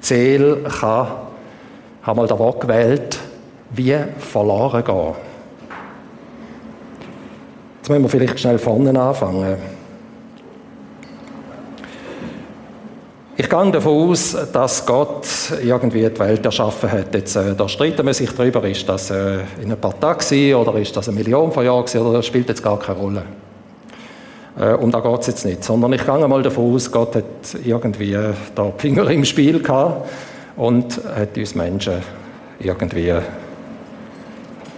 Seele 0.00 0.64
kann, 0.64 1.08
haben 2.02 2.20
wir 2.20 2.26
da 2.26 2.38
Wort 2.38 2.60
gewählt, 2.60 3.18
wie 3.70 3.96
verloren 4.18 4.84
gehen. 4.84 5.14
Jetzt 7.78 7.88
müssen 7.88 8.02
wir 8.02 8.08
vielleicht 8.08 8.40
schnell 8.40 8.58
vorne 8.58 9.00
anfangen. 9.00 9.56
Ich 13.38 13.48
gehe 13.48 13.70
davon 13.70 14.10
aus, 14.10 14.36
dass 14.52 14.84
Gott 14.86 15.26
irgendwie 15.62 16.08
die 16.08 16.18
Welt 16.18 16.44
erschaffen 16.44 16.90
hat. 16.90 17.14
Jetzt, 17.14 17.36
äh, 17.36 17.54
da 17.54 17.68
streiten 17.68 18.06
wir 18.06 18.14
sich 18.14 18.30
darüber, 18.30 18.66
ist 18.66 18.88
das 18.88 19.10
äh, 19.10 19.40
in 19.62 19.70
ein 19.70 19.80
paar 19.80 20.00
Tagen 20.00 20.54
oder 20.54 20.74
ist 20.78 20.96
das 20.96 21.08
eine 21.08 21.18
Million 21.18 21.52
von 21.52 21.64
Jahren 21.64 21.84
oder 22.00 22.14
das 22.14 22.26
spielt 22.26 22.48
jetzt 22.48 22.62
gar 22.62 22.78
keine 22.78 22.98
Rolle. 22.98 23.22
Äh, 24.58 24.72
um 24.72 24.90
da 24.90 25.00
geht 25.00 25.20
es 25.20 25.26
jetzt 25.26 25.44
nicht. 25.44 25.64
Sondern 25.64 25.92
ich 25.92 26.04
gehe 26.04 26.28
mal 26.28 26.42
davon 26.42 26.74
aus, 26.74 26.90
Gott 26.90 27.16
hat 27.16 27.24
irgendwie 27.64 28.14
äh, 28.14 28.32
da 28.54 28.72
die 28.76 28.80
Finger 28.80 29.10
im 29.10 29.24
Spiel 29.24 29.60
gehabt 29.62 30.08
und 30.56 31.00
hat 31.14 31.36
uns 31.36 31.54
Menschen 31.54 32.02
irgendwie 32.58 33.12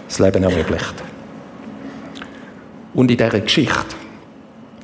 das 0.08 0.18
Leben 0.18 0.42
ermöglicht. 0.42 0.94
Und 2.94 3.10
in 3.10 3.16
dieser 3.16 3.40
Geschichte, 3.40 3.94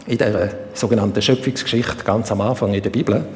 in 0.06 0.18
dieser 0.18 0.48
sogenannten 0.74 1.20
Schöpfungsgeschichte, 1.20 2.04
ganz 2.04 2.30
am 2.30 2.40
Anfang 2.40 2.74
in 2.74 2.82
der 2.82 2.90
Bibel, 2.90 3.26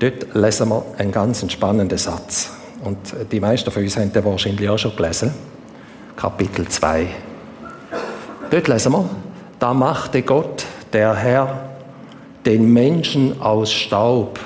Dort 0.00 0.32
lesen 0.32 0.68
wir 0.68 0.84
einen 0.96 1.10
ganz 1.10 1.50
spannenden 1.50 1.98
Satz. 1.98 2.52
Und 2.84 2.98
die 3.32 3.40
meisten 3.40 3.70
von 3.70 3.82
uns 3.82 3.96
haben 3.96 4.12
den 4.12 4.24
wahrscheinlich 4.24 4.68
auch 4.68 4.78
schon 4.78 4.94
gelesen. 4.94 5.34
Kapitel 6.14 6.68
2. 6.68 7.06
Dort 8.50 8.68
lesen 8.68 8.92
wir, 8.92 9.10
da 9.58 9.74
machte 9.74 10.22
Gott, 10.22 10.64
der 10.92 11.14
Herr, 11.14 11.68
den 12.44 12.72
Menschen 12.72 13.40
aus 13.40 13.72
Staub 13.72 14.38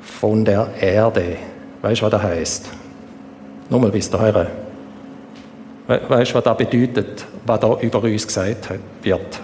von 0.00 0.44
der 0.44 0.68
Erde. 0.80 1.36
Weißt 1.82 2.00
du, 2.00 2.06
was 2.06 2.10
das 2.12 2.22
heißt? 2.22 2.68
Nur 3.70 3.80
mal 3.80 3.90
bis 3.90 4.10
dahin. 4.10 4.46
Weißt 5.86 6.30
du, 6.30 6.34
was 6.34 6.44
das 6.44 6.56
bedeutet, 6.56 7.24
was 7.46 7.60
da 7.60 7.78
über 7.80 8.02
uns 8.02 8.26
gesagt 8.26 8.68
wird? 9.02 9.40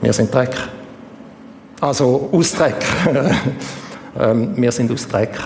Wir 0.00 0.12
sind 0.12 0.32
Dreck. 0.32 0.56
Also 1.80 2.28
aus 2.32 2.52
Dreck. 2.54 2.76
ähm, 4.18 4.52
wir 4.56 4.72
sind 4.72 4.90
aus 4.90 5.06
Dreck. 5.06 5.38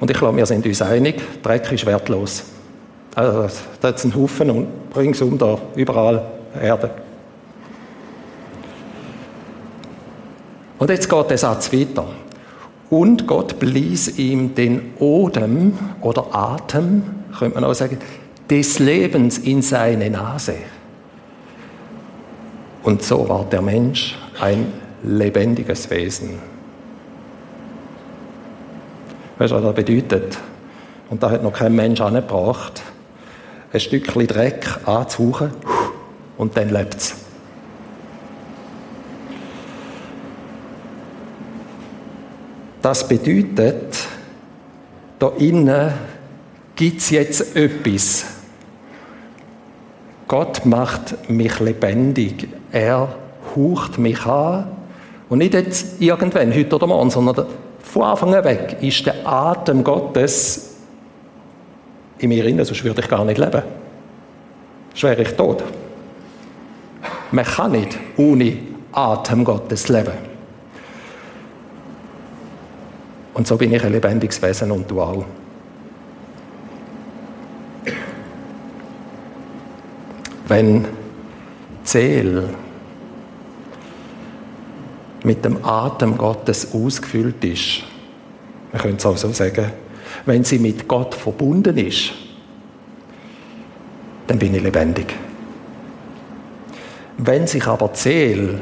Und 0.00 0.10
ich 0.10 0.16
glaube, 0.16 0.36
wir 0.38 0.46
sind 0.46 0.64
uns 0.64 0.80
einig, 0.80 1.42
Dreck 1.42 1.70
ist 1.72 1.84
wertlos. 1.84 2.44
Also, 3.20 3.54
da 3.82 3.88
hat 3.88 3.98
es 3.98 4.04
einen 4.04 4.14
Haufen 4.14 4.48
und 4.48 4.68
ringsum 4.96 5.36
da, 5.36 5.58
überall 5.76 6.22
Erde. 6.58 6.90
Und 10.78 10.88
jetzt 10.88 11.06
geht 11.06 11.28
der 11.28 11.36
Satz 11.36 11.70
weiter. 11.70 12.06
Und 12.88 13.26
Gott 13.26 13.58
blies 13.58 14.16
ihm 14.16 14.54
den 14.54 14.94
Odem 14.98 15.78
oder 16.00 16.34
Atem, 16.34 17.02
könnte 17.38 17.60
man 17.60 17.64
auch 17.64 17.74
sagen, 17.74 17.98
des 18.48 18.78
Lebens 18.78 19.36
in 19.36 19.60
seine 19.60 20.08
Nase. 20.08 20.54
Und 22.82 23.02
so 23.02 23.28
war 23.28 23.44
der 23.44 23.60
Mensch 23.60 24.18
ein 24.40 24.72
lebendiges 25.02 25.90
Wesen. 25.90 26.38
Weißt 29.36 29.52
du, 29.52 29.56
was 29.56 29.62
das 29.62 29.74
bedeutet? 29.74 30.38
Und 31.10 31.22
da 31.22 31.30
hat 31.30 31.42
noch 31.42 31.52
kein 31.52 31.74
Mensch 31.74 32.00
angebracht, 32.00 32.80
ein 33.72 33.80
Stückchen 33.80 34.26
Dreck 34.26 34.66
anzuhauchen 34.86 35.52
und 36.36 36.56
dann 36.56 36.70
lebt 36.70 36.96
es. 36.96 37.14
Das 42.82 43.06
bedeutet, 43.06 44.06
da 45.18 45.28
innen 45.38 45.92
gibt 46.74 47.00
es 47.00 47.10
jetzt 47.10 47.54
etwas. 47.54 48.24
Gott 50.26 50.64
macht 50.64 51.28
mich 51.28 51.60
lebendig. 51.60 52.48
Er 52.72 53.14
haucht 53.54 53.98
mich 53.98 54.24
an. 54.24 54.68
Und 55.28 55.38
nicht 55.38 55.54
jetzt 55.54 56.00
irgendwann, 56.00 56.54
heute 56.54 56.76
oder 56.76 56.86
morgen, 56.86 57.10
sondern 57.10 57.46
von 57.82 58.02
Anfang 58.02 58.34
an 58.34 58.44
weg 58.44 58.78
ist 58.80 59.04
der 59.04 59.26
Atem 59.26 59.84
Gottes 59.84 60.69
in 62.20 62.28
mir 62.28 62.42
drin, 62.42 62.62
sonst 62.64 62.84
würde 62.84 63.00
ich 63.00 63.08
gar 63.08 63.24
nicht 63.24 63.38
leben. 63.38 63.62
Sonst 64.90 65.02
wäre 65.02 65.22
ich 65.22 65.32
tot. 65.36 65.62
Man 67.32 67.44
kann 67.44 67.72
nicht 67.72 67.98
ohne 68.16 68.56
Atem 68.92 69.44
Gottes 69.44 69.88
leben. 69.88 70.30
Und 73.34 73.46
so 73.46 73.56
bin 73.56 73.72
ich 73.72 73.82
ein 73.82 73.92
lebendiges 73.92 74.42
Wesen 74.42 74.70
und 74.70 74.90
du 74.90 75.00
auch. 75.00 75.24
Wenn 80.48 80.84
Zeel 81.84 82.48
mit 85.22 85.44
dem 85.44 85.64
Atem 85.64 86.18
Gottes 86.18 86.74
ausgefüllt 86.74 87.44
ist, 87.44 87.84
man 88.72 88.82
könnte 88.82 88.96
es 88.96 89.06
auch 89.06 89.16
so 89.16 89.32
sagen, 89.32 89.70
wenn 90.26 90.44
sie 90.44 90.58
mit 90.58 90.86
Gott 90.86 91.14
verbunden 91.14 91.76
ist, 91.76 92.12
dann 94.26 94.38
bin 94.38 94.54
ich 94.54 94.62
lebendig. 94.62 95.14
Wenn 97.18 97.46
sich 97.46 97.66
aber 97.66 97.92
Zeel 97.92 98.60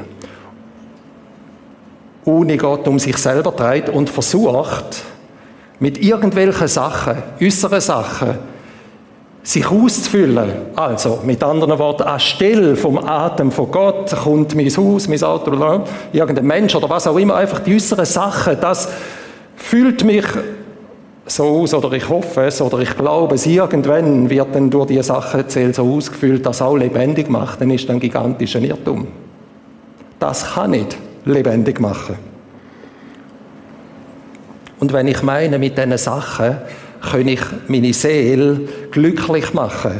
ohne 2.25 2.57
Gott 2.57 2.87
um 2.87 2.99
sich 2.99 3.17
selber 3.17 3.51
dreht 3.51 3.89
und 3.89 4.09
versucht, 4.09 5.03
mit 5.79 6.03
irgendwelchen 6.03 6.67
Sachen, 6.67 7.23
äußeren 7.41 7.81
Sachen, 7.81 8.37
sich 9.41 9.65
auszufüllen. 9.65 10.51
Also, 10.75 11.21
mit 11.23 11.41
anderen 11.43 11.79
Worten, 11.79 12.03
anstelle 12.03 12.75
vom 12.75 12.97
Atem 12.97 13.51
von 13.51 13.71
Gott 13.71 14.15
kommt 14.15 14.53
mein 14.55 14.69
Haus, 14.69 15.07
mein 15.07 15.23
Auto, 15.23 15.83
irgendein 16.11 16.45
Mensch 16.45 16.75
oder 16.75 16.89
was 16.89 17.07
auch 17.07 17.17
immer, 17.17 17.35
einfach 17.35 17.59
die 17.59 17.75
äußeren 17.75 18.05
Sachen, 18.05 18.57
das 18.59 18.89
fühlt 19.55 20.03
mich 20.03 20.25
so 21.31 21.45
aus, 21.45 21.73
oder 21.73 21.91
ich 21.93 22.07
hoffe 22.09 22.43
es, 22.45 22.61
oder 22.61 22.79
ich 22.79 22.95
glaube 22.95 23.35
es, 23.35 23.45
irgendwann 23.45 24.29
wird 24.29 24.53
dann 24.53 24.69
durch 24.69 24.87
diese 24.87 25.03
Sachen 25.03 25.43
so 25.47 25.83
ausgefüllt, 25.83 26.45
dass 26.45 26.61
auch 26.61 26.75
lebendig 26.75 27.29
macht, 27.29 27.61
dann 27.61 27.71
ist 27.71 27.89
ein 27.89 27.99
gigantischer 27.99 28.59
Irrtum. 28.59 29.07
Das 30.19 30.53
kann 30.53 30.71
nicht 30.71 30.97
lebendig 31.25 31.79
machen. 31.79 32.15
Und 34.79 34.93
wenn 34.93 35.07
ich 35.07 35.21
meine, 35.23 35.59
mit 35.59 35.77
diesen 35.77 35.97
Sachen 35.97 36.57
kann 37.01 37.27
ich 37.27 37.41
meine 37.67 37.93
Seele 37.93 38.61
glücklich 38.91 39.53
machen, 39.53 39.93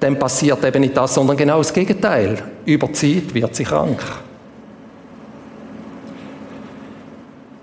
dann 0.00 0.18
passiert 0.18 0.64
eben 0.64 0.82
nicht 0.82 0.96
das, 0.96 1.14
sondern 1.14 1.36
genau 1.36 1.58
das 1.58 1.72
Gegenteil. 1.72 2.38
Über 2.64 2.92
Zeit 2.92 3.34
wird 3.34 3.54
sie 3.54 3.64
krank. 3.64 4.00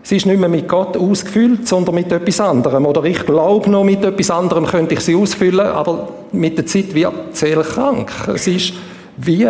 Sie 0.06 0.18
ist 0.18 0.26
nicht 0.26 0.40
mehr 0.40 0.50
mit 0.50 0.68
Gott 0.68 0.98
ausgefüllt, 0.98 1.66
sondern 1.66 1.96
mit 1.96 2.12
etwas 2.12 2.42
anderem. 2.42 2.86
Oder 2.86 3.06
ich 3.06 3.26
glaube 3.26 3.70
noch, 3.70 3.86
mit 3.86 4.04
etwas 4.04 4.30
anderem 4.30 4.66
könnte 4.66 4.96
ich 4.96 5.00
sie 5.00 5.16
ausfüllen, 5.16 5.66
aber 5.66 6.10
mit 6.34 6.58
der 6.58 6.66
Zeit 6.66 6.94
wird 6.94 7.14
die 7.32 7.38
Seele 7.38 7.64
krank. 7.64 8.12
Sie 8.36 8.58
ist 8.58 8.74
wie 9.16 9.48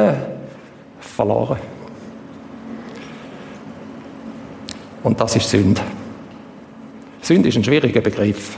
verloren. 1.00 1.58
Und 5.02 5.20
das 5.20 5.36
ist 5.36 5.50
Sünde. 5.50 5.82
Sünde 7.22 7.50
ist 7.50 7.58
ein 7.58 7.64
schwieriger 7.64 8.02
Begriff. 8.02 8.58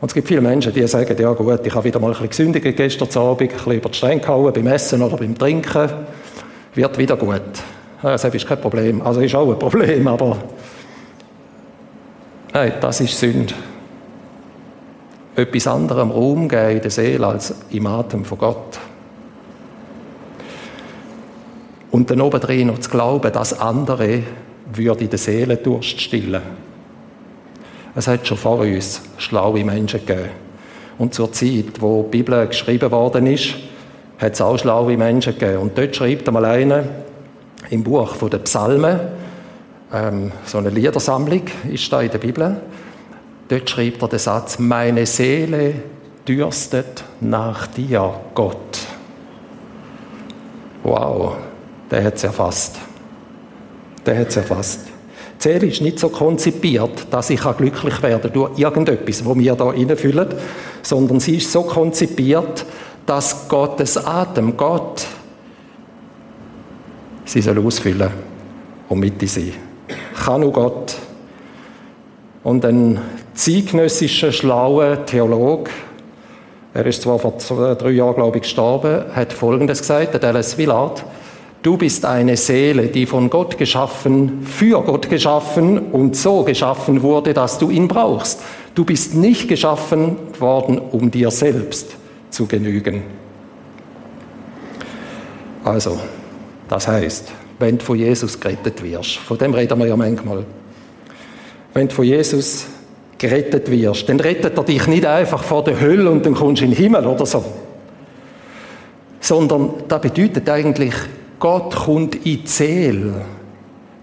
Und 0.00 0.08
es 0.08 0.14
gibt 0.14 0.28
viele 0.28 0.40
Menschen, 0.40 0.72
die 0.72 0.86
sagen, 0.86 1.16
ja 1.18 1.32
gut, 1.32 1.66
ich 1.66 1.74
habe 1.74 1.84
wieder 1.84 1.98
mal 1.98 2.08
ein 2.08 2.12
bisschen 2.12 2.28
gesündigt 2.52 2.76
gestern 2.76 3.08
Abend, 3.20 3.42
ein 3.42 3.48
bisschen 3.48 3.72
über 3.72 3.88
die 3.88 3.96
Stränge 3.96 4.20
gehauen, 4.20 4.52
beim 4.52 4.66
Essen 4.68 5.02
oder 5.02 5.16
beim 5.16 5.36
Trinken, 5.36 5.90
wird 6.74 6.98
wieder 6.98 7.16
gut. 7.16 7.40
Das 8.00 8.22
ist 8.22 8.46
kein 8.46 8.60
Problem. 8.60 9.02
Also 9.02 9.20
ist 9.20 9.34
auch 9.34 9.50
ein 9.50 9.58
Problem, 9.58 10.06
aber 10.06 10.36
nein, 12.58 12.72
das 12.80 13.00
ist 13.00 13.18
Sünde. 13.18 13.54
Etwas 15.36 15.68
anderem 15.68 16.10
Raum 16.10 16.48
geben 16.48 16.70
in 16.70 16.82
der 16.82 16.90
Seele 16.90 17.26
als 17.26 17.54
im 17.70 17.86
Atem 17.86 18.24
von 18.24 18.38
Gott. 18.38 18.78
Und 21.92 22.10
dann 22.10 22.20
obendrein 22.20 22.66
noch 22.66 22.80
zu 22.80 22.90
glauben, 22.90 23.32
dass 23.32 23.58
andere 23.58 24.24
würde 24.72 25.04
in 25.04 25.10
der 25.10 25.18
Seele 25.18 25.56
Durst 25.56 26.00
stillen. 26.00 26.42
Es 27.94 28.08
hat 28.08 28.26
schon 28.26 28.36
vor 28.36 28.58
uns 28.58 29.02
schlaue 29.18 29.64
Menschen 29.64 30.04
gegeben. 30.04 30.30
Und 30.98 31.14
zur 31.14 31.32
Zeit, 31.32 31.80
wo 31.80 32.02
die 32.02 32.18
Bibel 32.18 32.46
geschrieben 32.48 32.90
worden 32.90 33.28
ist, 33.28 33.54
hat 34.18 34.32
es 34.32 34.40
auch 34.40 34.58
schlaue 34.58 34.96
Menschen 34.96 35.38
gegeben. 35.38 35.58
Und 35.58 35.78
dort 35.78 35.94
schreibt 35.94 36.26
einmal 36.26 36.44
einer 36.44 36.84
im 37.70 37.84
Buch 37.84 38.16
der 38.28 38.38
Psalmen, 38.38 38.98
ähm, 39.92 40.32
so 40.44 40.58
eine 40.58 40.70
Liedersammlung 40.70 41.42
ist 41.70 41.92
da 41.92 42.00
in 42.00 42.10
der 42.10 42.18
Bibel, 42.18 42.60
dort 43.48 43.70
schreibt 43.70 44.02
er 44.02 44.08
den 44.08 44.18
Satz, 44.18 44.58
meine 44.58 45.06
Seele 45.06 45.74
dürstet 46.26 47.04
nach 47.20 47.66
dir, 47.68 48.14
Gott. 48.34 48.78
Wow, 50.82 51.36
der 51.90 52.04
hat 52.04 52.16
es 52.16 52.24
erfasst 52.24 52.76
der 54.08 54.18
hat 54.18 54.28
es 54.28 54.36
erfasst. 54.36 54.80
Die 55.38 55.42
Seele 55.42 55.66
ist 55.66 55.82
nicht 55.82 55.98
so 55.98 56.08
konzipiert, 56.08 57.06
dass 57.10 57.30
ich 57.30 57.40
glücklich 57.40 58.02
werden 58.02 58.32
durch 58.32 58.58
irgendetwas, 58.58 59.24
wo 59.24 59.36
wir 59.36 59.54
da 59.54 59.66
reinfüllen, 59.66 60.28
sondern 60.82 61.20
sie 61.20 61.36
ist 61.36 61.52
so 61.52 61.62
konzipiert, 61.62 62.64
dass 63.04 63.48
Gottes 63.48 63.96
Atem, 63.98 64.56
Gott, 64.56 65.04
sie 67.24 67.42
soll 67.42 67.58
ausfüllen 67.64 68.10
und 68.88 68.98
mit 68.98 69.28
sein. 69.28 69.67
Kann 70.24 70.40
nur 70.40 70.52
Gott. 70.52 70.96
Und 72.44 72.64
ein 72.64 73.00
zeitgenössischer, 73.34 74.32
schlauer 74.32 75.04
Theologe, 75.06 75.70
er 76.74 76.86
ist 76.86 77.02
zwar 77.02 77.18
vor 77.18 77.38
zwei, 77.38 77.74
drei 77.74 77.90
Jahren, 77.90 78.14
glaube 78.14 78.38
ich, 78.38 78.42
gestorben, 78.42 79.04
hat 79.14 79.32
Folgendes 79.32 79.80
gesagt, 79.80 80.12
der 80.12 80.20
Dallas 80.20 80.56
Willard, 80.58 81.04
Du 81.60 81.76
bist 81.76 82.04
eine 82.04 82.36
Seele, 82.36 82.86
die 82.86 83.04
von 83.04 83.30
Gott 83.30 83.58
geschaffen, 83.58 84.46
für 84.46 84.80
Gott 84.82 85.10
geschaffen 85.10 85.90
und 85.90 86.16
so 86.16 86.44
geschaffen 86.44 87.02
wurde, 87.02 87.34
dass 87.34 87.58
du 87.58 87.70
ihn 87.70 87.88
brauchst. 87.88 88.40
Du 88.76 88.84
bist 88.84 89.14
nicht 89.14 89.48
geschaffen 89.48 90.16
worden, 90.38 90.78
um 90.78 91.10
dir 91.10 91.32
selbst 91.32 91.96
zu 92.30 92.46
genügen. 92.46 93.02
Also, 95.64 95.98
das 96.68 96.86
heißt, 96.86 97.32
wenn 97.58 97.78
du 97.78 97.84
von 97.84 97.98
Jesus 97.98 98.38
gerettet 98.38 98.82
wirst, 98.82 99.16
von 99.16 99.38
dem 99.38 99.54
reden 99.54 99.78
wir 99.78 99.86
ja 99.86 99.96
manchmal, 99.96 100.44
wenn 101.74 101.88
du 101.88 101.94
von 101.94 102.04
Jesus 102.04 102.66
gerettet 103.18 103.70
wirst, 103.70 104.08
dann 104.08 104.20
rettet 104.20 104.56
er 104.56 104.64
dich 104.64 104.86
nicht 104.86 105.04
einfach 105.04 105.42
vor 105.42 105.64
der 105.64 105.80
Hölle 105.80 106.10
und 106.10 106.24
dann 106.24 106.34
kommst 106.34 106.62
du 106.62 106.66
in 106.66 106.70
den 106.70 106.76
Himmel 106.76 107.06
oder 107.06 107.26
so. 107.26 107.44
Sondern 109.20 109.70
das 109.88 110.00
bedeutet 110.00 110.48
eigentlich, 110.48 110.94
Gott 111.38 111.74
kommt 111.74 112.14
in 112.14 112.22
die 112.22 112.46
Seele. 112.46 113.24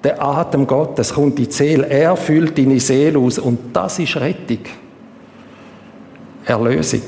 Der 0.03 0.21
Atem 0.21 0.67
Gottes 0.67 1.13
kommt 1.13 1.39
in 1.39 1.45
die 1.45 1.51
Seele. 1.51 1.87
Er 1.87 2.15
füllt 2.15 2.57
deine 2.57 2.79
Seele 2.79 3.17
aus. 3.17 3.39
Und 3.39 3.73
das 3.73 3.97
ist 3.99 4.15
Rettung. 4.17 4.59
Erlösung. 6.45 7.01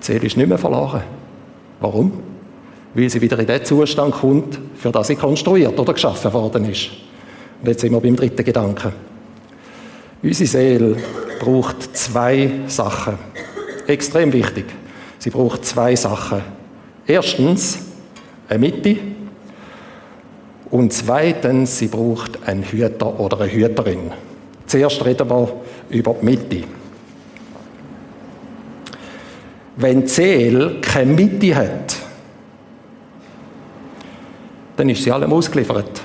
Die 0.00 0.04
Seele 0.04 0.26
ist 0.26 0.36
nicht 0.36 0.48
mehr 0.48 0.58
verloren. 0.58 1.02
Warum? 1.80 2.31
Weil 2.94 3.08
sie 3.08 3.20
wieder 3.20 3.38
in 3.38 3.46
den 3.46 3.64
Zustand 3.64 4.14
kommt, 4.14 4.58
für 4.76 4.90
das 4.90 5.06
sie 5.06 5.16
konstruiert 5.16 5.78
oder 5.78 5.94
geschaffen 5.94 6.32
worden 6.32 6.68
ist. 6.70 6.90
Und 7.60 7.68
jetzt 7.68 7.80
sind 7.80 7.92
wir 7.92 8.00
beim 8.00 8.16
dritten 8.16 8.44
Gedanken. 8.44 8.92
Unsere 10.22 10.48
Seele 10.48 10.96
braucht 11.40 11.96
zwei 11.96 12.50
Sachen. 12.66 13.18
Extrem 13.86 14.32
wichtig. 14.32 14.66
Sie 15.18 15.30
braucht 15.30 15.64
zwei 15.64 15.96
Sachen. 15.96 16.42
Erstens 17.06 17.78
eine 18.48 18.58
Mitte. 18.58 18.96
Und 20.70 20.92
zweitens, 20.92 21.78
sie 21.78 21.88
braucht 21.88 22.46
einen 22.46 22.62
Hüter 22.62 23.18
oder 23.18 23.40
eine 23.40 23.52
Hüterin. 23.52 24.10
Zuerst 24.66 25.04
reden 25.04 25.28
wir 25.28 25.48
über 25.90 26.14
die 26.20 26.24
Mitte. 26.24 26.64
Wenn 29.76 30.02
die 30.02 30.08
Seele 30.08 30.80
keine 30.80 31.12
Mitte 31.12 31.54
hat, 31.54 31.96
dann 34.82 34.88
ist 34.88 35.04
sie 35.04 35.12
allem 35.12 35.32
ausgeliefert. 35.32 36.02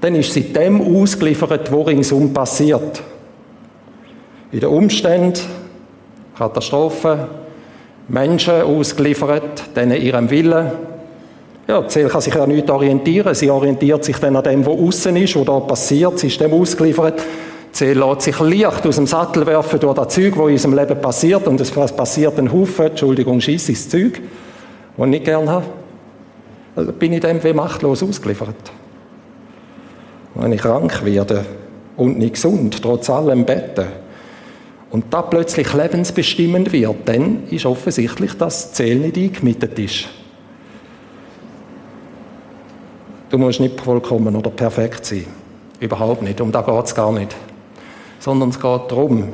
Dann 0.00 0.14
ist 0.14 0.32
sie 0.32 0.54
dem 0.54 0.80
ausgeliefert, 0.80 1.70
wo 1.70 1.82
ringsum 1.82 2.32
passiert. 2.32 3.02
In 4.52 4.60
den 4.60 4.70
Umständen, 4.70 5.38
Katastrophen, 6.38 7.26
Menschen 8.08 8.62
ausgeliefert, 8.62 9.64
denen 9.76 10.00
ihrem 10.00 10.30
Willen. 10.30 10.70
Ja, 11.68 11.82
die 11.82 11.90
Seele 11.90 12.08
kann 12.08 12.22
sich 12.22 12.34
ja 12.34 12.46
nicht 12.46 12.70
orientieren. 12.70 13.34
Sie 13.34 13.50
orientiert 13.50 14.02
sich 14.02 14.16
dann 14.16 14.36
an 14.36 14.44
dem, 14.44 14.64
was 14.64 14.78
außen 14.78 15.14
ist, 15.16 15.36
was 15.36 15.44
da 15.44 15.60
passiert. 15.60 16.18
Sie 16.18 16.28
ist 16.28 16.40
dem 16.40 16.54
ausgeliefert. 16.54 17.18
Die 17.18 17.76
Sie 17.76 17.92
lässt 17.92 18.22
sich 18.22 18.40
leicht 18.40 18.86
aus 18.86 18.96
dem 18.96 19.06
Sattel 19.06 19.46
werfen 19.46 19.78
durch 19.78 19.94
das 19.94 20.14
Zeug, 20.14 20.36
das 20.36 20.46
in 20.46 20.52
unserem 20.52 20.74
Leben 20.74 21.02
passiert. 21.02 21.46
Und 21.46 21.60
es 21.60 21.70
passiert 21.70 22.38
ein 22.38 22.50
Haufen, 22.50 22.86
Entschuldigung, 22.86 23.42
scheisses 23.42 23.90
Zeug, 23.90 24.22
das 24.96 25.04
ich 25.04 25.10
nicht 25.10 25.24
gerne 25.26 25.50
habe. 25.50 25.66
Also 26.76 26.92
bin 26.92 27.12
ich 27.12 27.20
dem 27.20 27.42
wie 27.42 27.52
machtlos 27.52 28.02
ausgeliefert. 28.02 28.54
Wenn 30.34 30.52
ich 30.52 30.60
krank 30.60 31.04
werde 31.04 31.44
und 31.96 32.18
nicht 32.18 32.34
gesund, 32.34 32.82
trotz 32.82 33.10
allem 33.10 33.44
beten, 33.44 33.86
und 34.90 35.12
da 35.12 35.22
plötzlich 35.22 35.72
lebensbestimmend 35.72 36.72
wird, 36.72 36.96
dann 37.06 37.48
ist 37.50 37.66
offensichtlich, 37.66 38.34
dass 38.34 38.70
die 38.70 38.76
Seele 38.76 39.00
nicht 39.00 39.16
eingemietet 39.16 39.78
ist. 39.78 40.06
Du 43.30 43.38
musst 43.38 43.58
nicht 43.58 43.80
vollkommen 43.80 44.36
oder 44.36 44.50
perfekt 44.50 45.04
sein. 45.04 45.26
Überhaupt 45.80 46.22
nicht. 46.22 46.40
Um 46.40 46.52
da 46.52 46.62
geht 46.62 46.84
es 46.84 46.94
gar 46.94 47.10
nicht 47.10 47.34
sondern 48.26 48.48
es 48.48 48.60
geht 48.60 48.90
darum, 48.90 49.28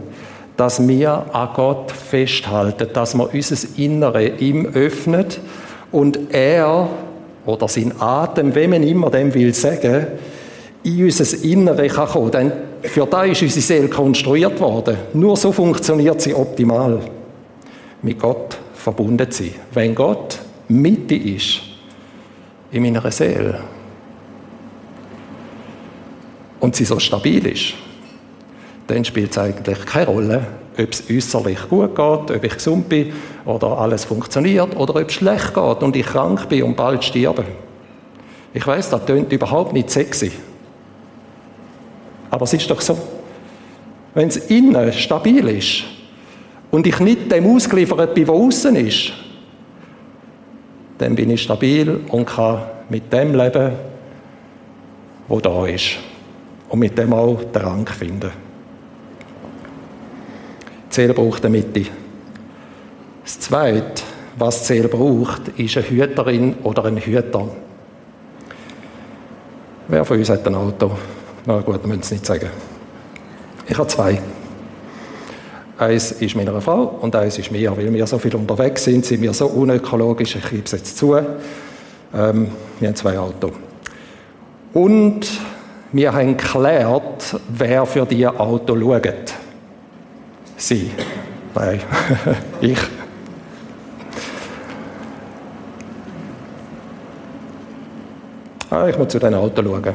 dass 0.59 0.87
wir 0.87 1.25
an 1.33 1.49
Gott 1.55 1.91
festhalten, 1.91 2.89
dass 2.93 3.15
wir 3.15 3.33
unser 3.33 3.79
Innere 3.79 4.29
ihm 4.37 4.67
öffnet 4.67 5.41
und 5.91 6.35
er 6.35 6.89
oder 7.47 7.69
sein 7.69 7.93
Atem, 8.01 8.55
wenn 8.55 8.71
man 8.71 8.83
immer 8.83 9.11
dem 9.11 9.33
will 9.35 9.53
sagen, 9.53 10.07
in 10.85 11.05
unser 11.05 11.45
Innere 11.45 11.89
kann 11.89 12.09
kommen. 12.09 12.31
Denn 12.31 12.53
für 12.83 13.07
das 13.07 13.29
ist 13.31 13.43
unsere 13.43 13.61
Seele 13.61 13.89
konstruiert 13.89 14.61
worden. 14.61 14.97
Nur 15.15 15.37
so 15.37 15.53
funktioniert 15.53 16.21
sie 16.21 16.35
optimal. 16.35 17.01
Mit 18.03 18.19
Gott 18.19 18.59
verbunden 18.75 19.31
sein. 19.31 19.53
Wenn 19.73 19.95
Gott 19.95 20.39
Mitte 20.69 21.15
ist 21.15 21.61
in 22.73 22.83
meiner 22.83 23.11
Seele 23.11 23.61
und 26.61 26.75
sie 26.75 26.85
so 26.85 26.99
stabil 26.99 27.47
ist, 27.47 27.75
dann 28.87 29.05
spielt 29.05 29.31
es 29.31 29.39
eigentlich 29.39 29.85
keine 29.87 30.07
Rolle, 30.07 30.47
ob 30.79 30.93
es 30.93 31.05
äußerlich 31.11 31.69
gut 31.69 31.95
geht, 31.95 32.37
ob 32.37 32.45
ich 32.45 32.55
gesund 32.55 32.89
bin 32.89 33.13
oder 33.45 33.79
alles 33.79 34.05
funktioniert 34.05 34.77
oder 34.77 34.97
ob 34.97 35.09
es 35.09 35.15
schlecht 35.15 35.55
geht 35.55 35.83
und 35.83 35.97
ich 35.97 36.07
krank 36.07 36.49
bin 36.49 36.63
und 36.63 36.77
bald 36.77 37.05
sterbe. 37.05 37.45
Ich 38.55 38.67
weiß, 38.67 38.91
das 38.91 39.05
tönt 39.05 39.33
überhaupt 39.33 39.73
nicht 39.73 39.91
sexy. 39.91 40.33
Aber 42.31 42.45
es 42.45 42.53
ist 42.55 42.71
doch 42.71 42.81
so. 42.81 42.97
Wenn 44.15 44.29
es 44.29 44.37
innen 44.37 44.93
stabil 44.93 45.47
ist 45.49 45.85
und 46.71 46.87
ich 46.87 46.99
nicht 47.01 47.31
dem 47.31 47.47
ausgeliefert 47.47 48.15
bin, 48.15 48.29
was 48.29 48.35
außen 48.35 48.77
ist, 48.77 49.13
dann 50.99 51.15
bin 51.15 51.31
ich 51.31 51.43
stabil 51.43 52.01
und 52.09 52.27
kann 52.27 52.63
mit 52.89 53.13
dem 53.13 53.35
leben, 53.35 53.73
wo 55.29 55.41
da 55.41 55.67
ist. 55.67 55.97
Und 56.69 56.79
mit 56.79 56.97
dem 56.97 57.13
auch 57.13 57.43
den 57.43 57.63
Rang 57.63 57.87
finden. 57.87 58.31
Seele 60.93 61.15
braucht 61.15 61.45
eine 61.45 61.57
Mitte. 61.57 61.87
Das 63.25 63.41
Zweite, 63.41 64.03
was 64.37 64.67
Seele 64.67 64.89
braucht, 64.89 65.49
ist 65.57 65.77
eine 65.77 65.89
Hüterin 65.89 66.57
oder 66.63 66.85
ein 66.85 66.99
Hüter. 66.99 67.49
Wer 69.89 70.05
von 70.05 70.19
uns 70.19 70.29
hat 70.29 70.47
ein 70.47 70.55
Auto? 70.55 70.91
Na 71.47 71.61
gut, 71.61 71.83
wir 71.83 71.89
müssen 71.89 72.03
es 72.03 72.11
nicht 72.11 72.27
sagen. 72.27 72.51
Ich 73.67 73.79
habe 73.79 73.89
zwei. 73.89 74.21
Eins 75.79 76.13
ist 76.13 76.37
meiner 76.37 76.61
Frau 76.61 76.99
und 77.01 77.17
eins 77.17 77.39
ist 77.39 77.51
mir. 77.51 77.77
Weil 77.77 77.93
wir 77.93 78.07
so 78.07 78.19
viel 78.19 78.35
unterwegs 78.37 78.85
sind, 78.85 79.05
sind 79.05 79.23
wir 79.23 79.33
so 79.33 79.47
unökologisch, 79.47 80.37
ich 80.37 80.51
gebe 80.51 80.65
es 80.65 80.73
jetzt 80.73 80.99
zu. 80.99 81.15
Ähm, 81.15 82.49
wir 82.79 82.89
haben 82.89 82.95
zwei 82.95 83.19
Autos. 83.19 83.53
Und 84.75 85.27
wir 85.93 86.13
haben 86.13 86.37
geklärt, 86.37 87.37
wer 87.49 87.87
für 87.87 88.07
diese 88.07 88.39
Auto 88.39 88.79
schaut. 88.79 89.42
Sie. 90.63 90.91
Nein, 91.55 91.81
ich. 92.61 92.79
Ah, 98.71 98.89
ich 98.89 98.97
muss 98.97 99.09
zu 99.09 99.19
diesem 99.19 99.35
Auto 99.35 99.63
schauen. 99.63 99.95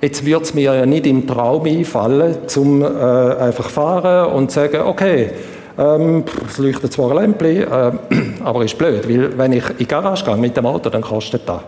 Jetzt 0.00 0.24
wird 0.24 0.42
es 0.42 0.54
mir 0.54 0.74
ja 0.74 0.86
nicht 0.86 1.06
im 1.06 1.26
Traum 1.26 1.64
einfallen, 1.64 2.48
zum 2.48 2.82
äh, 2.82 2.86
einfach 2.86 3.70
fahren 3.70 4.32
und 4.32 4.50
sagen, 4.50 4.80
okay, 4.80 5.30
ähm, 5.78 6.24
es 6.48 6.58
leuchtet 6.58 6.92
zwar 6.92 7.12
ein 7.12 7.18
Lämpchen, 7.18 7.62
äh, 7.62 7.92
aber 8.44 8.64
ist 8.64 8.76
blöd, 8.76 9.08
weil 9.08 9.38
wenn 9.38 9.52
ich 9.52 9.70
in 9.70 9.76
die 9.78 9.86
Garage 9.86 10.24
gehe 10.24 10.36
mit 10.36 10.56
dem 10.56 10.66
Auto, 10.66 10.90
dann 10.90 11.02
kostet 11.02 11.48
das. 11.48 11.60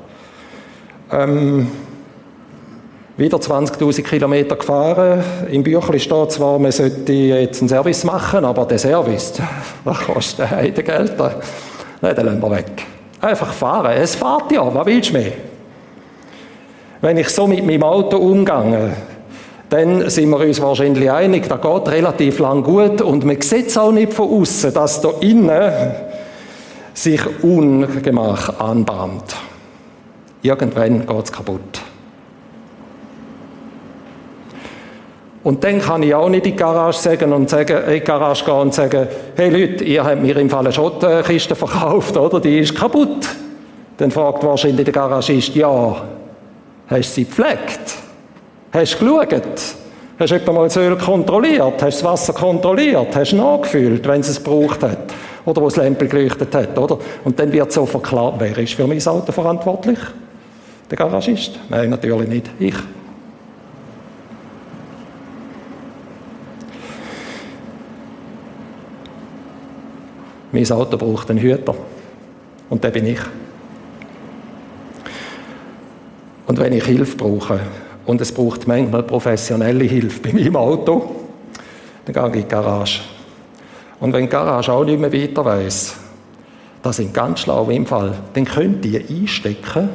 Ähm, 1.12 1.68
wieder 3.16 3.38
20.000 3.38 4.02
Kilometer 4.02 4.56
gefahren. 4.56 5.22
Im 5.50 5.62
Büchlein 5.62 6.00
steht 6.00 6.32
zwar, 6.32 6.58
man 6.58 6.72
sollte 6.72 7.12
jetzt 7.12 7.60
einen 7.60 7.68
Service 7.68 8.04
machen, 8.04 8.44
aber 8.44 8.64
der 8.66 8.78
Service, 8.78 9.34
das 9.84 10.00
kostet 10.00 10.50
Heide 10.50 10.82
Geld. 10.82 11.14
Nein, 12.00 12.16
den 12.16 12.26
lassen 12.26 12.42
wir 12.42 12.50
weg. 12.50 12.86
Einfach 13.20 13.52
fahren. 13.52 13.92
Es 13.96 14.14
fährt 14.14 14.50
ja, 14.52 14.74
was 14.74 14.86
willst 14.86 15.10
du 15.10 15.14
mehr? 15.14 15.32
Wenn 17.00 17.16
ich 17.18 17.28
so 17.28 17.46
mit 17.46 17.64
meinem 17.66 17.82
Auto 17.82 18.16
umgehe, 18.16 18.92
dann 19.68 20.08
sind 20.10 20.28
wir 20.30 20.38
uns 20.38 20.60
wahrscheinlich 20.60 21.10
einig, 21.10 21.48
das 21.48 21.60
geht 21.60 21.88
relativ 21.88 22.38
lang 22.38 22.62
gut 22.62 23.00
und 23.00 23.24
man 23.24 23.40
sieht 23.40 23.68
es 23.68 23.78
auch 23.78 23.90
nicht 23.90 24.12
von 24.12 24.28
außen, 24.28 24.72
dass 24.72 25.00
da 25.00 25.10
innen 25.20 25.94
sich 26.92 27.20
Ungemach 27.42 28.60
anbahnt. 28.60 29.34
Irgendwann 30.42 31.06
geht 31.06 31.24
es 31.24 31.32
kaputt. 31.32 31.81
Und 35.44 35.64
dann 35.64 35.80
kann 35.80 36.02
ich 36.02 36.14
auch 36.14 36.28
nicht 36.28 36.46
in 36.46 36.52
die 36.52 36.56
Garage 36.56 36.98
sagen 36.98 37.32
und 37.32 37.50
sagen, 37.50 37.76
in 37.86 37.94
die 37.94 38.00
Garage 38.00 38.44
gehen 38.44 38.54
und 38.54 38.74
sagen, 38.74 39.08
hey 39.34 39.50
Leute, 39.50 39.82
ihr 39.84 40.04
habt 40.04 40.22
mir 40.22 40.36
im 40.36 40.48
Fall 40.48 40.60
eine 40.60 40.72
Schrottkiste 40.72 41.56
verkauft, 41.56 42.16
oder? 42.16 42.38
Die 42.38 42.60
ist 42.60 42.76
kaputt. 42.76 43.26
Dann 43.96 44.10
fragt 44.10 44.44
wahrscheinlich 44.44 44.84
der 44.84 44.92
Garagist, 44.92 45.54
ja, 45.54 46.02
hast 46.86 47.10
du 47.10 47.14
sie 47.14 47.24
gepflegt? 47.24 47.96
Hast 48.72 49.00
du 49.00 49.04
geschaut? 49.04 49.42
Hast 50.18 50.30
du 50.30 50.36
etwa 50.36 50.52
mal 50.52 50.64
das 50.64 50.76
Öl 50.76 50.96
kontrolliert? 50.96 51.82
Hast 51.82 51.82
du 51.82 51.86
das 51.86 52.04
Wasser 52.04 52.32
kontrolliert? 52.32 53.14
Hast 53.14 53.32
du 53.32 53.36
nachgefüllt, 53.36 54.06
wenn 54.06 54.20
es 54.20 54.28
es 54.28 54.42
gebraucht 54.42 54.82
hat? 54.82 55.12
Oder 55.44 55.60
wo 55.60 55.66
das 55.66 55.76
Lämpchen 55.76 56.08
geleuchtet 56.08 56.54
hat, 56.54 56.78
oder? 56.78 56.98
Und 57.24 57.38
dann 57.38 57.52
wird 57.52 57.72
so 57.72 57.84
verklagt, 57.84 58.36
wer 58.38 58.56
ist 58.56 58.74
für 58.74 58.86
mein 58.86 59.04
Auto 59.04 59.32
verantwortlich? 59.32 59.98
Der 60.88 60.96
Garagist? 60.96 61.58
Nein, 61.68 61.90
natürlich 61.90 62.28
nicht. 62.28 62.50
Ich. 62.60 62.74
Mein 70.52 70.70
Auto 70.70 70.96
braucht 70.96 71.30
einen 71.30 71.40
Hüter. 71.40 71.74
Und 72.68 72.84
der 72.84 72.90
bin 72.90 73.06
ich. 73.06 73.20
Und 76.46 76.58
wenn 76.58 76.72
ich 76.72 76.84
Hilfe 76.84 77.16
brauche, 77.16 77.60
und 78.04 78.20
es 78.20 78.32
braucht 78.32 78.66
manchmal 78.66 79.02
professionelle 79.02 79.84
Hilfe 79.84 80.20
bei 80.20 80.32
meinem 80.32 80.56
Auto, 80.56 81.10
dann 82.04 82.14
gehe 82.14 82.28
ich 82.28 82.34
in 82.34 82.42
die 82.42 82.48
Garage. 82.48 83.00
Und 84.00 84.12
wenn 84.12 84.22
die 84.22 84.28
Garage 84.28 84.72
auch 84.72 84.84
nicht 84.84 84.98
mehr 84.98 85.12
weiter 85.12 85.44
weiss, 85.44 85.96
das 86.82 86.96
sind 86.96 87.14
ganz 87.14 87.40
schlau 87.40 87.70
im 87.70 87.86
Fall, 87.86 88.14
dann 88.34 88.44
könnt 88.44 88.84
ihr 88.84 89.00
einstecken 89.08 89.88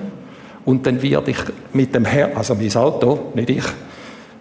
und 0.64 0.86
dann 0.86 1.02
werde 1.02 1.32
ich 1.32 1.38
mit 1.74 1.94
dem 1.94 2.06
Her 2.06 2.32
also 2.36 2.56
mein 2.56 2.74
Auto, 2.76 3.32
nicht 3.34 3.50
ich, 3.50 3.66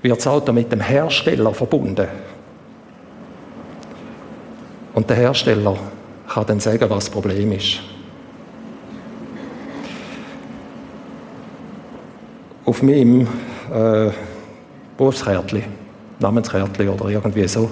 wird 0.03 0.19
das 0.19 0.27
Auto 0.29 0.53
mit 0.53 0.71
dem 0.71 0.81
Hersteller 0.81 1.53
verbunden. 1.53 2.07
Und 4.95 5.11
der 5.11 5.17
Hersteller 5.17 5.77
kann 6.29 6.47
dann 6.47 6.61
sagen, 6.61 6.89
was 6.91 7.05
das 7.07 7.11
Problem 7.11 7.53
ist. 7.53 7.81
Auf 12.65 12.83
meinem 12.83 13.29
äh, 13.73 14.11
Berufskärtchen, 14.97 15.65
Namenskärtchen 16.19 16.89
oder 16.89 17.09
irgendwie 17.09 17.47
so, 17.47 17.71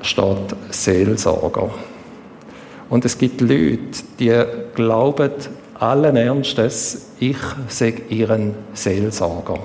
steht 0.00 0.56
Seelsorger. 0.70 1.70
Und 2.88 3.04
es 3.04 3.18
gibt 3.18 3.40
Leute, 3.40 3.78
die 4.18 4.42
glauben 4.74 5.32
allen 5.78 6.16
Ernstes, 6.16 7.10
ich 7.20 7.36
sage 7.68 8.02
ihren 8.08 8.54
Seelsorger. 8.72 9.58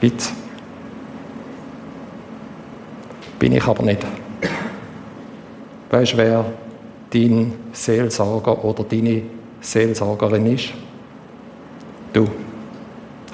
Gibt's? 0.00 0.32
Bin 3.38 3.52
ich 3.52 3.66
aber 3.66 3.82
nicht. 3.82 4.06
Weißt 5.90 6.12
du, 6.12 6.16
wer 6.18 6.44
dein 7.12 7.52
Seelsorger 7.72 8.64
oder 8.64 8.84
deine 8.84 9.22
Seelsorgerin 9.60 10.54
ist? 10.54 10.70
Du. 12.12 12.26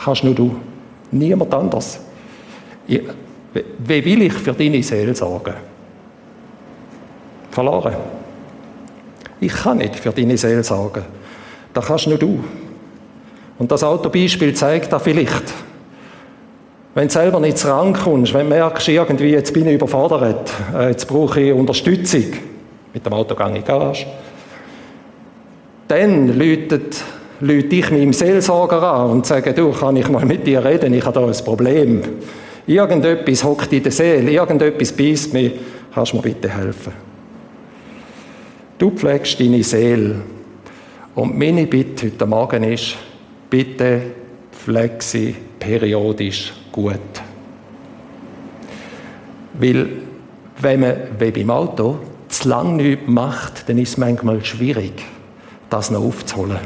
Kannst 0.03 0.25
nur 0.25 0.35
du. 0.35 0.57
Niemand 1.11 1.53
anders. 1.55 2.01
wie 2.87 4.05
will 4.05 4.23
ich 4.23 4.33
für 4.33 4.53
deine 4.53 4.83
Seele 4.83 5.14
sorgen? 5.14 5.55
Verloren. 7.51 7.95
Ich 9.40 9.53
kann 9.53 9.79
nicht 9.79 9.97
für 9.97 10.11
deine 10.11 10.37
Seele 10.37 10.64
sorgen. 10.64 11.05
Das 11.73 11.87
kannst 11.87 12.07
nur 12.07 12.19
du. 12.19 12.42
Und 13.59 13.71
das 13.71 13.83
Autobeispiel 13.83 14.55
zeigt 14.55 14.92
da 14.92 14.99
vielleicht, 14.99 15.53
wenn 16.95 17.09
du 17.09 17.12
selber 17.12 17.40
nicht 17.40 17.62
rankommst, 17.66 18.33
wenn 18.33 18.49
du 18.49 18.57
merkst, 18.57 18.88
irgendwie, 18.88 19.31
jetzt 19.31 19.53
bin 19.53 19.66
ich 19.66 19.75
überfordert, 19.75 20.51
äh, 20.75 20.88
jetzt 20.88 21.07
brauche 21.07 21.40
ich 21.40 21.53
Unterstützung, 21.53 22.25
mit 22.97 23.05
dem 23.05 23.13
Auto 23.13 23.35
in 23.45 23.55
die 23.57 23.63
Garage, 23.63 24.07
dann 25.87 26.39
läutet, 26.39 27.05
läute 27.41 27.77
ich 27.77 27.91
meinem 27.91 28.15
Seelsorger 28.15 28.83
an 28.83 29.11
und 29.11 29.27
sage, 29.27 29.53
du, 29.53 29.71
kann 29.71 29.97
ich 29.97 30.09
mal 30.09 30.25
mit 30.25 30.47
dir 30.47 30.65
reden, 30.65 30.95
ich 30.95 31.05
habe 31.05 31.21
da 31.21 31.27
ein 31.27 31.45
Problem. 31.45 32.01
Irgendetwas 32.67 33.45
hockt 33.45 33.71
in 33.75 33.83
der 33.83 33.93
Seele, 33.93 34.31
irgendetwas 34.31 34.93
beißt 34.93 35.35
mich, 35.35 35.53
kannst 35.93 36.13
du 36.13 36.17
mir 36.17 36.23
bitte 36.23 36.49
helfen? 36.49 36.95
Du 38.79 38.91
pflegst 38.91 39.39
deine 39.41 39.63
Seele. 39.63 40.17
Und 41.15 41.39
meine 41.39 41.67
Bitte 41.67 42.07
heute 42.07 42.27
Morgen 42.27 42.63
ist, 42.63 42.97
bitte 43.51 44.01
pfleg 44.53 45.03
sie 45.03 45.35
periodisch 45.59 46.55
gut. 46.73 46.97
Weil, 49.53 49.89
wenn 50.61 50.81
man, 50.81 50.97
wie 51.19 51.31
beim 51.31 51.51
Auto, 51.51 51.99
zu 52.29 52.49
lange 52.49 52.83
nichts 52.83 53.07
macht, 53.07 53.69
dann 53.69 53.79
ist 53.79 53.91
es 53.91 53.99
manchmal 53.99 54.45
schwierig, 54.45 54.93
das 55.71 55.91
noch 55.91 56.03
aufzuholen. 56.03 56.59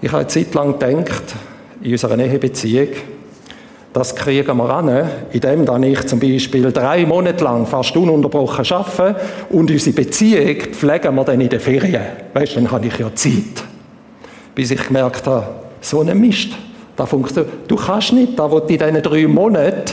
Ich 0.00 0.08
habe 0.08 0.20
eine 0.20 0.28
Zeit 0.28 0.54
lang 0.54 0.78
gedacht, 0.78 1.34
in 1.82 1.92
unserer 1.92 2.18
Ehebeziehung, 2.18 2.88
das 3.92 4.14
kriegen 4.14 4.56
wir 4.56 4.70
an, 4.70 5.08
indem 5.32 5.82
ich 5.84 6.06
zum 6.06 6.18
Beispiel 6.18 6.72
drei 6.72 7.06
Monate 7.06 7.44
lang 7.44 7.64
fast 7.64 7.96
ununterbrochen 7.96 8.66
arbeite 8.72 9.20
und 9.50 9.70
unsere 9.70 9.94
Beziehung 9.94 10.56
pflegen 10.72 11.14
wir 11.14 11.24
dann 11.24 11.40
in 11.40 11.48
den 11.48 11.60
Ferien. 11.60 12.02
Weißt 12.32 12.52
du, 12.52 12.60
dann 12.60 12.70
habe 12.70 12.86
ich 12.86 12.98
ja 12.98 13.14
Zeit. 13.14 13.64
Bis 14.54 14.72
ich 14.72 14.84
gemerkt 14.84 15.26
habe, 15.26 15.46
so 15.80 16.00
ein 16.00 16.18
Mist, 16.18 16.50
da 16.96 17.06
funktioniert. 17.06 17.52
Du 17.68 17.76
kannst 17.76 18.12
nicht, 18.12 18.38
da 18.38 18.50
wo 18.50 18.60
du 18.60 18.72
in 18.72 18.78
diesen 18.78 19.02
drei 19.02 19.26
Monaten 19.26 19.92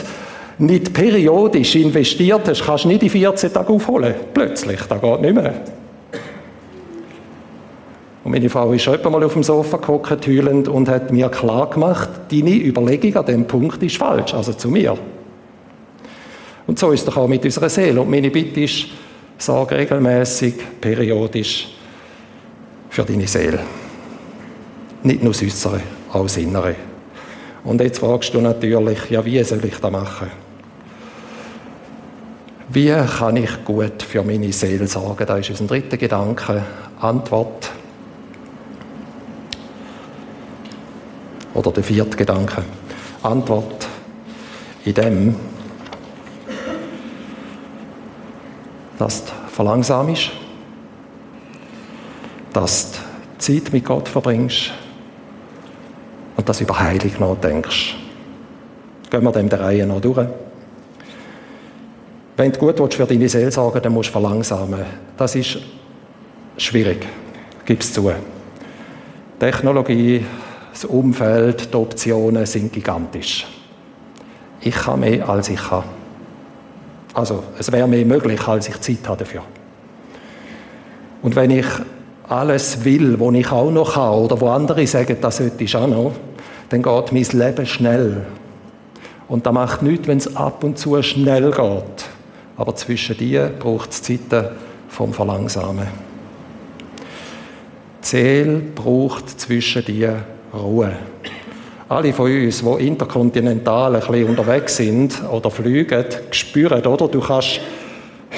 nicht 0.62 0.92
periodisch 0.92 1.74
investiert 1.76 2.48
hast, 2.48 2.64
kannst 2.64 2.84
du 2.84 2.88
nicht 2.88 3.02
in 3.02 3.10
14 3.10 3.52
Tagen 3.52 3.74
aufholen. 3.74 4.14
Plötzlich, 4.32 4.80
das 4.80 5.00
geht 5.00 5.20
nicht 5.20 5.34
mehr. 5.34 5.54
Und 8.24 8.30
meine 8.30 8.48
Frau 8.48 8.72
ist 8.72 8.82
schon 8.82 9.00
mal 9.02 9.24
auf 9.24 9.32
dem 9.32 9.42
Sofa 9.42 9.78
gehockt, 9.78 10.26
heulend, 10.28 10.68
und 10.68 10.88
hat 10.88 11.10
mir 11.10 11.28
klar 11.28 11.68
gemacht, 11.68 12.08
deine 12.30 12.54
Überlegung 12.54 13.16
an 13.16 13.26
dem 13.26 13.44
Punkt 13.46 13.82
ist 13.82 13.96
falsch, 13.96 14.32
also 14.32 14.52
zu 14.52 14.68
mir. 14.68 14.96
Und 16.66 16.78
so 16.78 16.92
ist 16.92 17.00
es 17.00 17.06
doch 17.06 17.16
auch 17.16 17.28
mit 17.28 17.44
unserer 17.44 17.68
Seele. 17.68 18.00
Und 18.00 18.10
meine 18.10 18.30
Bitte 18.30 18.60
ist, 18.60 18.86
sag 19.38 19.72
regelmäßig, 19.72 20.54
periodisch 20.80 21.68
für 22.88 23.02
deine 23.02 23.26
Seele. 23.26 23.58
Nicht 25.02 25.24
nur 25.24 25.32
das 25.32 25.42
Äußere, 25.42 25.80
auch 26.12 26.22
das 26.22 26.36
Innere. 26.36 26.76
Und 27.64 27.80
jetzt 27.80 27.98
fragst 27.98 28.32
du 28.32 28.40
natürlich, 28.40 29.10
ja, 29.10 29.24
wie 29.24 29.42
soll 29.42 29.64
ich 29.64 29.76
das 29.80 29.90
machen? 29.90 30.41
Wie 32.74 32.90
kann 32.90 33.36
ich 33.36 33.64
gut 33.66 34.02
für 34.02 34.22
meine 34.22 34.50
Seele 34.50 34.86
sorgen? 34.86 35.26
Da 35.26 35.36
ist 35.36 35.50
unser 35.50 35.66
dritter 35.66 35.98
Gedanke. 35.98 36.64
Antwort 37.00 37.70
Oder 41.52 41.70
der 41.70 41.84
vierte 41.84 42.16
Gedanke. 42.16 42.64
Antwort 43.22 43.86
in 44.86 44.94
dem, 44.94 45.36
dass 48.98 49.26
du 49.26 49.32
verlangsamst, 49.48 50.30
dass 52.54 52.92
du 52.92 52.98
Zeit 53.38 53.70
mit 53.72 53.84
Gott 53.84 54.08
verbringst 54.08 54.72
und 56.38 56.48
dass 56.48 56.56
du 56.56 56.64
über 56.64 56.80
Heilung 56.80 57.12
nachdenkst. 57.18 57.96
Gehen 59.10 59.24
wir 59.24 59.32
dem 59.32 59.50
der 59.50 59.60
Reihe 59.60 59.86
noch 59.86 60.00
durch. 60.00 60.26
Wenn 62.36 62.52
du 62.52 62.58
gut 62.58 62.94
für 62.94 63.06
deine 63.06 63.28
Seele 63.28 63.50
sorgen 63.50 63.80
dann 63.82 63.92
musst 63.92 64.08
du 64.08 64.12
verlangsamen. 64.12 64.84
Das 65.16 65.34
ist 65.34 65.58
schwierig, 66.56 67.06
gib 67.64 67.80
es 67.80 67.92
zu. 67.92 68.10
Technologie 69.38 70.24
das 70.72 70.86
Umfeld, 70.86 71.72
die 71.72 71.76
Optionen 71.76 72.46
sind 72.46 72.72
gigantisch. 72.72 73.46
Ich 74.60 74.74
kann 74.74 75.00
mehr, 75.00 75.28
als 75.28 75.50
ich 75.50 75.60
kann. 75.60 75.84
Also, 77.14 77.42
es 77.58 77.70
wäre 77.70 77.86
mehr 77.86 78.06
möglich, 78.06 78.46
als 78.48 78.68
ich 78.68 78.80
Zeit 78.80 79.06
habe 79.06 79.18
dafür. 79.18 79.42
Und 81.20 81.36
wenn 81.36 81.50
ich 81.50 81.66
alles 82.26 82.84
will, 82.84 83.20
wo 83.20 83.30
ich 83.32 83.52
auch 83.52 83.70
noch 83.70 83.94
kann, 83.94 84.14
oder 84.14 84.40
wo 84.40 84.48
andere 84.48 84.86
sagen, 84.86 85.18
das 85.20 85.36
sollte 85.36 85.62
ich 85.62 85.76
auch 85.76 85.86
noch, 85.86 86.12
dann 86.70 86.82
geht 86.82 87.12
mein 87.12 87.38
Leben 87.38 87.66
schnell. 87.66 88.26
Und 89.28 89.44
da 89.44 89.52
macht 89.52 89.82
nichts, 89.82 90.08
wenn 90.08 90.18
es 90.18 90.34
ab 90.36 90.64
und 90.64 90.78
zu 90.78 91.02
schnell 91.02 91.50
geht. 91.50 92.11
Aber 92.62 92.76
zwischen 92.76 93.16
dir 93.16 93.50
braucht 93.58 93.90
es 93.90 94.02
Zeiten 94.02 94.50
vom 94.88 95.12
Verlangsamen. 95.12 95.88
Die 98.12 98.62
braucht 98.72 99.40
zwischen 99.40 99.84
dir 99.84 100.22
Ruhe. 100.54 100.92
Alle 101.88 102.12
von 102.12 102.30
uns, 102.30 102.62
die 102.62 102.86
interkontinental 102.86 103.96
ein 103.96 104.00
bisschen 104.00 104.28
unterwegs 104.28 104.76
sind 104.76 105.24
oder 105.28 105.50
fliegen, 105.50 106.04
spüren, 106.30 106.86
oder? 106.86 107.08
Du 107.08 107.18
kannst 107.18 107.58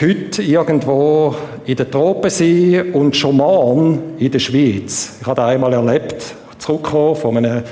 heute 0.01 0.43
irgendwo 0.43 1.35
in 1.67 1.77
den 1.77 1.91
Tropen 1.91 2.31
sein 2.31 2.93
und 2.95 3.15
schon 3.15 3.37
morgen 3.37 4.15
in 4.17 4.31
der 4.31 4.39
Schweiz. 4.39 5.19
Ich 5.21 5.27
habe 5.27 5.37
das 5.37 5.51
einmal 5.51 5.75
erlebt, 5.75 6.35
zurückgekommen 6.57 7.17
von 7.17 7.37
einem 7.37 7.63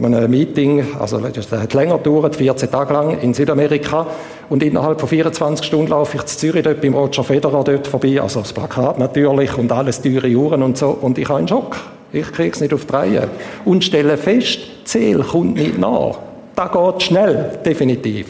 von 0.00 0.14
einem 0.14 0.30
Meeting, 0.30 0.84
also 0.98 1.18
das 1.18 1.50
hat 1.52 1.74
länger 1.74 1.98
gedauert, 1.98 2.36
14 2.36 2.70
Tage 2.70 2.92
lang 2.92 3.18
in 3.20 3.34
Südamerika. 3.34 4.06
Und 4.48 4.62
innerhalb 4.62 5.00
von 5.00 5.08
24 5.08 5.64
Stunden 5.64 5.88
laufe 5.88 6.16
ich 6.16 6.24
zu 6.24 6.38
Zürich 6.38 6.62
dort 6.62 6.80
beim 6.80 6.94
Roger 6.94 7.24
Federer 7.24 7.62
dort 7.64 7.86
vorbei, 7.86 8.20
also 8.20 8.40
das 8.40 8.52
Plakat 8.52 8.98
natürlich 8.98 9.56
und 9.56 9.70
alles 9.72 10.02
teure 10.02 10.28
Uhren 10.28 10.62
und 10.62 10.76
so. 10.76 10.88
Und 10.88 11.18
ich 11.18 11.28
habe 11.28 11.38
einen 11.38 11.48
Schock. 11.48 11.76
Ich 12.12 12.30
kriege 12.32 12.50
es 12.50 12.60
nicht 12.60 12.72
auf 12.72 12.84
die 12.84 12.92
Reihe. 12.92 13.28
Und 13.64 13.84
stelle 13.84 14.16
fest, 14.16 14.60
Ziel 14.84 15.22
kommt 15.22 15.56
nicht 15.56 15.78
nach. 15.78 16.18
Da 16.54 16.68
geht 16.68 17.02
schnell, 17.02 17.58
definitiv. 17.64 18.26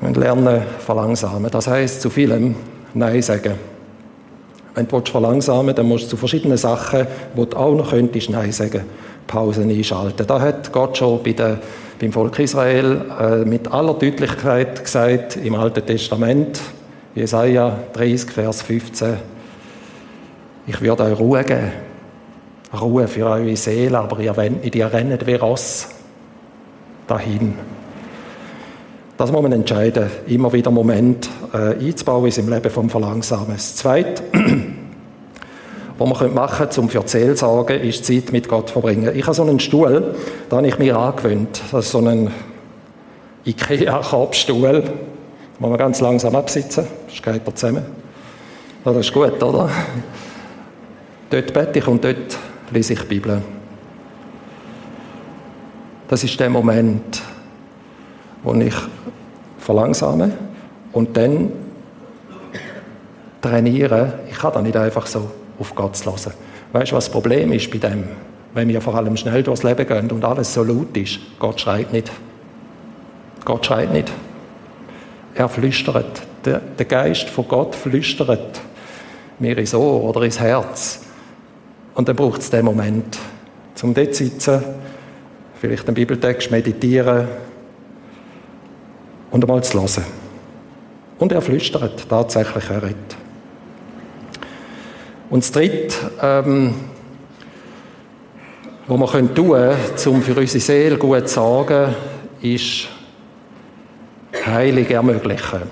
Wir 0.00 0.10
lernen 0.10 0.62
verlangsamen. 0.78 1.50
Das 1.50 1.66
heißt 1.66 2.02
zu 2.02 2.10
vielem 2.10 2.54
Nein 2.94 3.22
sagen. 3.22 3.54
Wenn 4.74 4.88
du 4.88 5.00
verlangsamen 5.00 5.74
dann 5.74 5.86
musst 5.86 6.04
du 6.04 6.10
zu 6.10 6.16
verschiedenen 6.16 6.56
Sachen, 6.56 7.06
wo 7.34 7.44
du 7.44 7.56
auch 7.56 7.74
noch 7.74 7.90
könntest 7.90 8.30
Nein 8.30 8.52
sagen, 8.52 8.84
Pausen 9.26 9.70
einschalten. 9.70 10.26
Da 10.26 10.40
hat 10.40 10.72
Gott 10.72 10.96
schon 10.96 11.22
bei 11.22 11.32
der, 11.32 11.58
beim 12.00 12.12
Volk 12.12 12.38
Israel 12.38 13.00
äh, 13.20 13.44
mit 13.44 13.70
aller 13.72 13.94
Deutlichkeit 13.94 14.84
gesagt 14.84 15.36
im 15.36 15.54
Alten 15.54 15.84
Testament, 15.86 16.60
Jesaja 17.14 17.78
30, 17.92 18.30
Vers 18.30 18.62
15, 18.62 19.16
ich 20.66 20.80
würde 20.80 21.04
euch 21.04 21.18
Ruhe 21.18 21.44
geben. 21.44 21.72
Ruhe 22.80 23.06
für 23.06 23.26
eure 23.26 23.54
Seele, 23.56 23.98
aber 23.98 24.18
ihr 24.20 24.34
wendet 24.36 24.74
ihr 24.74 24.90
rennt 24.90 25.26
wie 25.26 25.34
Ross 25.34 25.88
dahin. 27.06 27.54
Das 29.18 29.30
muss 29.30 29.42
man 29.42 29.52
entscheiden, 29.52 30.10
immer 30.26 30.52
wieder 30.52 30.70
Moment 30.70 31.28
äh, 31.52 31.74
einzubauen 31.74 32.30
in 32.30 32.44
im 32.44 32.48
Leben 32.48 32.70
vom 32.70 32.88
Verlangsamen. 32.88 33.52
Das 33.52 33.76
Zweite, 33.76 34.22
was 36.10 36.20
man 36.20 36.34
machen 36.34 36.58
könnte, 36.58 36.80
um 36.80 36.88
für 36.88 37.00
die 37.00 37.08
Seelsorge, 37.08 37.74
ist 37.74 38.04
Zeit 38.04 38.32
mit 38.32 38.48
Gott 38.48 38.68
zu 38.68 38.74
verbringen. 38.74 39.10
Ich 39.14 39.24
habe 39.24 39.34
so 39.34 39.42
einen 39.42 39.60
Stuhl, 39.60 40.14
da 40.48 40.56
habe 40.56 40.66
ich 40.66 40.78
mir 40.78 40.96
angewöhnt. 40.96 41.60
Das 41.70 41.86
ist 41.86 41.92
so 41.92 41.98
ein 41.98 42.30
Ikea-Korbstuhl. 43.44 44.82
Muss 45.58 45.70
man 45.70 45.78
ganz 45.78 46.00
langsam 46.00 46.34
absitzen, 46.34 46.86
das 47.06 47.22
geht 47.22 47.46
da 47.46 47.54
zusammen. 47.54 47.84
Das 48.84 48.96
ist 48.96 49.12
gut, 49.12 49.40
oder? 49.42 49.70
Dort 51.30 51.52
bete 51.52 51.78
ich 51.78 51.86
und 51.86 52.02
dort 52.02 52.38
lese 52.72 52.94
ich 52.94 53.00
die 53.00 53.06
Bibel. 53.06 53.42
Das 56.08 56.24
ist 56.24 56.38
der 56.40 56.50
Moment, 56.50 57.22
wo 58.42 58.54
ich 58.54 58.74
verlangsame 59.58 60.32
und 60.92 61.16
dann 61.16 61.52
trainiere. 63.40 64.20
Ich 64.30 64.38
kann 64.38 64.52
da 64.52 64.62
nicht 64.62 64.76
einfach 64.76 65.06
so 65.06 65.30
auf 65.62 65.74
Gott 65.74 65.96
zu 65.96 66.06
hören. 66.06 66.34
Weißt 66.72 66.92
du, 66.92 66.96
was 66.96 67.04
das 67.06 67.12
Problem 67.12 67.52
ist 67.52 67.70
bei 67.70 67.78
dem? 67.78 68.04
Wenn 68.52 68.68
wir 68.68 68.80
vor 68.80 68.94
allem 68.94 69.16
schnell 69.16 69.42
durchs 69.42 69.62
Leben 69.62 69.86
gehen 69.86 70.10
und 70.10 70.24
alles 70.24 70.52
so 70.52 70.62
laut 70.62 70.94
ist, 70.96 71.20
Gott 71.38 71.60
schreit 71.60 71.92
nicht. 71.92 72.10
Gott 73.44 73.64
schreit 73.64 73.92
nicht. 73.92 74.12
Er 75.34 75.48
flüstert. 75.48 76.22
Der, 76.44 76.58
der 76.58 76.86
Geist 76.86 77.30
von 77.30 77.46
Gott 77.48 77.74
flüstert 77.74 78.60
mir 79.38 79.56
ins 79.56 79.74
Ohr 79.74 80.02
oder 80.04 80.22
ins 80.22 80.40
Herz. 80.40 81.02
Und 81.94 82.08
dann 82.08 82.16
braucht 82.16 82.40
es 82.40 82.50
den 82.50 82.64
Moment, 82.64 83.18
zum 83.74 83.94
dort 83.94 84.14
zu 84.14 84.24
sitzen, 84.24 84.62
vielleicht 85.60 85.86
den 85.86 85.94
Bibeltext 85.94 86.50
meditieren 86.50 87.28
und 89.30 89.44
einmal 89.44 89.62
zu 89.62 89.80
hören. 89.80 90.04
Und 91.18 91.32
er 91.32 91.40
flüstert, 91.40 92.08
tatsächlich 92.08 92.68
er 92.68 92.82
redet. 92.82 93.21
Und 95.32 95.42
das 95.42 95.50
Dritte, 95.50 95.96
ähm, 96.20 96.74
was 98.86 99.14
wir 99.14 99.34
tun 99.34 99.52
können, 99.52 99.76
um 100.08 100.20
für 100.20 100.38
unsere 100.38 100.60
Seele 100.60 100.98
gut 100.98 101.26
zu 101.26 101.36
sorgen, 101.36 101.94
ist 102.42 102.88
Heilung 104.44 104.86
ermöglichen. 104.88 105.62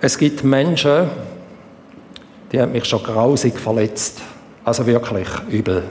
Es 0.00 0.16
gibt 0.16 0.44
Menschen, 0.44 1.08
die 2.52 2.60
haben 2.60 2.70
mich 2.70 2.84
schon 2.84 3.02
grausig 3.02 3.58
verletzt. 3.58 4.20
Also 4.64 4.86
wirklich 4.86 5.26
übel. 5.50 5.82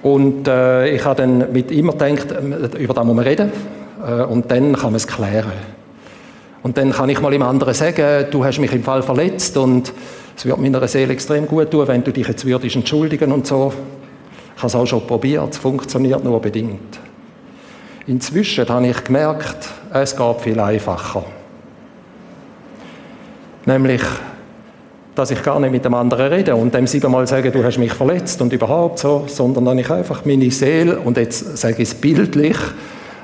Und 0.00 0.46
äh, 0.46 0.90
ich 0.90 1.04
habe 1.04 1.22
dann 1.22 1.52
mit 1.52 1.72
immer 1.72 1.94
gedacht, 1.94 2.30
äh, 2.30 2.78
über 2.78 2.94
das 2.94 3.04
muss 3.04 3.16
man 3.16 3.24
reden. 3.24 3.50
Äh, 4.06 4.22
und 4.22 4.48
dann 4.48 4.74
kann 4.74 4.92
man 4.92 4.94
es 4.94 5.08
klären. 5.08 5.74
Und 6.64 6.78
dann 6.78 6.92
kann 6.92 7.10
ich 7.10 7.20
mal 7.20 7.30
dem 7.30 7.42
anderen 7.42 7.74
sagen, 7.74 8.26
du 8.30 8.42
hast 8.42 8.58
mich 8.58 8.72
im 8.72 8.82
Fall 8.82 9.02
verletzt 9.02 9.54
und 9.58 9.92
es 10.34 10.46
wird 10.46 10.58
meiner 10.58 10.88
Seele 10.88 11.12
extrem 11.12 11.46
gut 11.46 11.70
tun, 11.70 11.86
wenn 11.86 12.02
du 12.02 12.10
dich 12.10 12.26
jetzt 12.26 12.46
würdest 12.46 12.74
entschuldigen 12.74 13.32
und 13.32 13.46
so. 13.46 13.70
Ich 14.56 14.62
habe 14.62 14.68
es 14.68 14.74
auch 14.74 14.86
schon 14.86 15.06
probiert, 15.06 15.52
es 15.52 15.58
funktioniert 15.58 16.24
nur 16.24 16.40
bedingt. 16.40 16.98
Inzwischen 18.06 18.66
habe 18.66 18.86
ich 18.86 19.04
gemerkt, 19.04 19.68
es 19.92 20.16
geht 20.16 20.40
viel 20.40 20.58
einfacher. 20.58 21.26
Nämlich, 23.66 24.02
dass 25.14 25.32
ich 25.32 25.42
gar 25.42 25.60
nicht 25.60 25.70
mit 25.70 25.84
dem 25.84 25.92
anderen 25.92 26.32
rede 26.32 26.56
und 26.56 26.72
dem 26.72 26.86
siebenmal 26.86 27.26
sage, 27.26 27.50
du 27.50 27.62
hast 27.62 27.76
mich 27.76 27.92
verletzt 27.92 28.40
und 28.40 28.54
überhaupt 28.54 29.00
so, 29.00 29.24
sondern 29.26 29.66
dann 29.66 29.78
ich 29.78 29.90
einfach 29.90 30.24
meine 30.24 30.50
Seele, 30.50 30.98
und 30.98 31.18
jetzt 31.18 31.58
sage 31.58 31.82
ich 31.82 31.90
es 31.90 31.94
bildlich, 31.94 32.56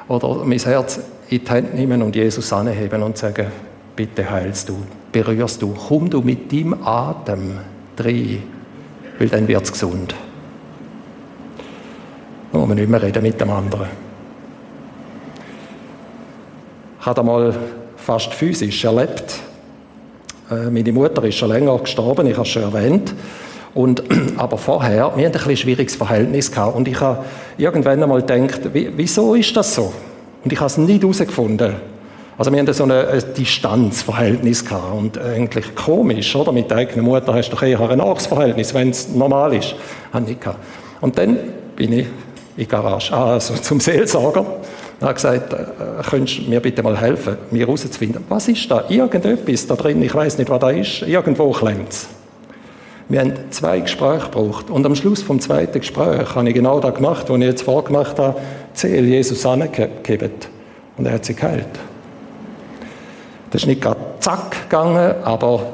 oder 0.08 0.44
mein 0.44 0.58
Herz 0.58 1.00
in 1.30 1.44
die 1.44 1.50
Hand 1.50 1.74
nehmen 1.74 2.02
und 2.02 2.16
Jesus 2.16 2.52
anheben 2.52 3.02
und 3.02 3.16
sagen, 3.16 3.46
bitte 3.94 4.28
heilst 4.28 4.68
du, 4.68 4.82
berührst 5.12 5.62
du, 5.62 5.74
komm 5.88 6.10
du 6.10 6.20
mit 6.20 6.52
deinem 6.52 6.74
Atem 6.84 7.58
rein, 7.98 8.42
weil 9.18 9.28
dann 9.28 9.46
wird 9.46 9.62
es 9.62 9.72
gesund. 9.72 10.14
Muss 12.52 12.66
man 12.66 12.76
nicht 12.76 12.90
mehr 12.90 13.00
reden 13.00 13.22
mit 13.22 13.40
dem 13.40 13.50
anderen. 13.50 13.86
Ich 16.98 17.06
habe 17.06 17.20
einmal 17.20 17.54
fast 17.96 18.34
physisch 18.34 18.84
erlebt, 18.84 19.40
äh, 20.50 20.68
meine 20.68 20.92
Mutter 20.92 21.22
ist 21.24 21.36
schon 21.36 21.50
länger 21.50 21.78
gestorben, 21.78 22.26
ich 22.26 22.34
habe 22.34 22.42
es 22.42 22.48
schon 22.48 22.62
erwähnt. 22.62 23.14
Und, 23.72 24.02
aber 24.36 24.58
vorher, 24.58 25.12
wir 25.14 25.26
hatten 25.26 25.48
ein 25.48 25.56
schwieriges 25.56 25.94
Verhältnis 25.94 26.50
gehabt. 26.50 26.74
Und 26.74 26.88
ich 26.88 27.00
habe 27.00 27.24
irgendwann 27.56 28.02
einmal 28.02 28.20
gedacht, 28.22 28.62
wieso 28.72 29.36
ist 29.36 29.56
das 29.56 29.76
so? 29.76 29.92
Und 30.42 30.52
ich 30.52 30.58
habe 30.58 30.66
es 30.66 30.78
nicht 30.78 31.02
herausgefunden. 31.02 31.74
Also 32.38 32.50
wir 32.50 32.60
hatten 32.60 32.72
so 32.72 32.84
ein 32.84 33.22
Distanzverhältnis 33.36 34.64
gehabt. 34.64 34.94
Und 34.94 35.18
eigentlich 35.18 35.74
komisch, 35.74 36.34
oder? 36.34 36.52
Mit 36.52 36.70
der 36.70 36.78
eigenen 36.78 37.04
Mutter 37.04 37.34
hast 37.34 37.50
du 37.50 37.56
doch 37.56 37.62
eher 37.62 37.80
ein 37.80 37.98
Nachsverhältnis, 37.98 38.72
wenn 38.72 38.90
es 38.90 39.08
normal 39.08 39.54
ist. 39.54 39.74
Habe 40.12 40.30
ich 40.30 40.40
gehabt. 40.40 40.58
Und 41.02 41.18
dann 41.18 41.36
bin 41.76 41.92
ich 41.92 42.06
in 42.06 42.12
die 42.56 42.66
Garage, 42.66 43.12
also 43.12 43.54
zum 43.54 43.80
Seelsorger. 43.80 44.46
Er 45.00 45.08
hat 45.08 45.16
gesagt, 45.16 45.52
äh, 45.52 45.56
könntest 46.08 46.40
du 46.40 46.50
mir 46.50 46.60
bitte 46.60 46.82
mal 46.82 46.98
helfen, 46.98 47.38
mir 47.50 47.66
herauszufinden, 47.66 48.24
was 48.28 48.48
ist 48.48 48.70
da? 48.70 48.84
Irgendetwas 48.88 49.66
da 49.66 49.74
drin, 49.74 50.02
ich 50.02 50.14
weiß 50.14 50.36
nicht, 50.36 50.50
was 50.50 50.60
da 50.60 50.70
ist, 50.70 51.02
irgendwo 51.02 51.50
klemmt 51.52 51.88
es. 51.90 52.08
Wir 53.10 53.20
haben 53.20 53.32
zwei 53.50 53.80
Gespräche 53.80 54.26
gebraucht 54.26 54.70
und 54.70 54.86
am 54.86 54.94
Schluss 54.94 55.20
vom 55.20 55.40
zweiten 55.40 55.80
Gespräch 55.80 56.32
habe 56.32 56.48
ich 56.48 56.54
genau 56.54 56.78
das 56.78 56.94
gemacht, 56.94 57.28
was 57.28 57.38
ich 57.38 57.44
jetzt 57.44 57.62
vorgemacht 57.62 58.16
habe, 58.20 58.40
Zähl 58.72 59.04
Jesus 59.04 59.44
angegeben 59.44 60.30
und 60.96 61.06
er 61.06 61.14
hat 61.14 61.24
sie 61.24 61.34
geheilt. 61.34 61.66
Das 63.50 63.62
ist 63.62 63.66
nicht 63.66 63.80
gerade 63.80 63.98
zack 64.20 64.70
gegangen, 64.70 65.16
aber 65.24 65.72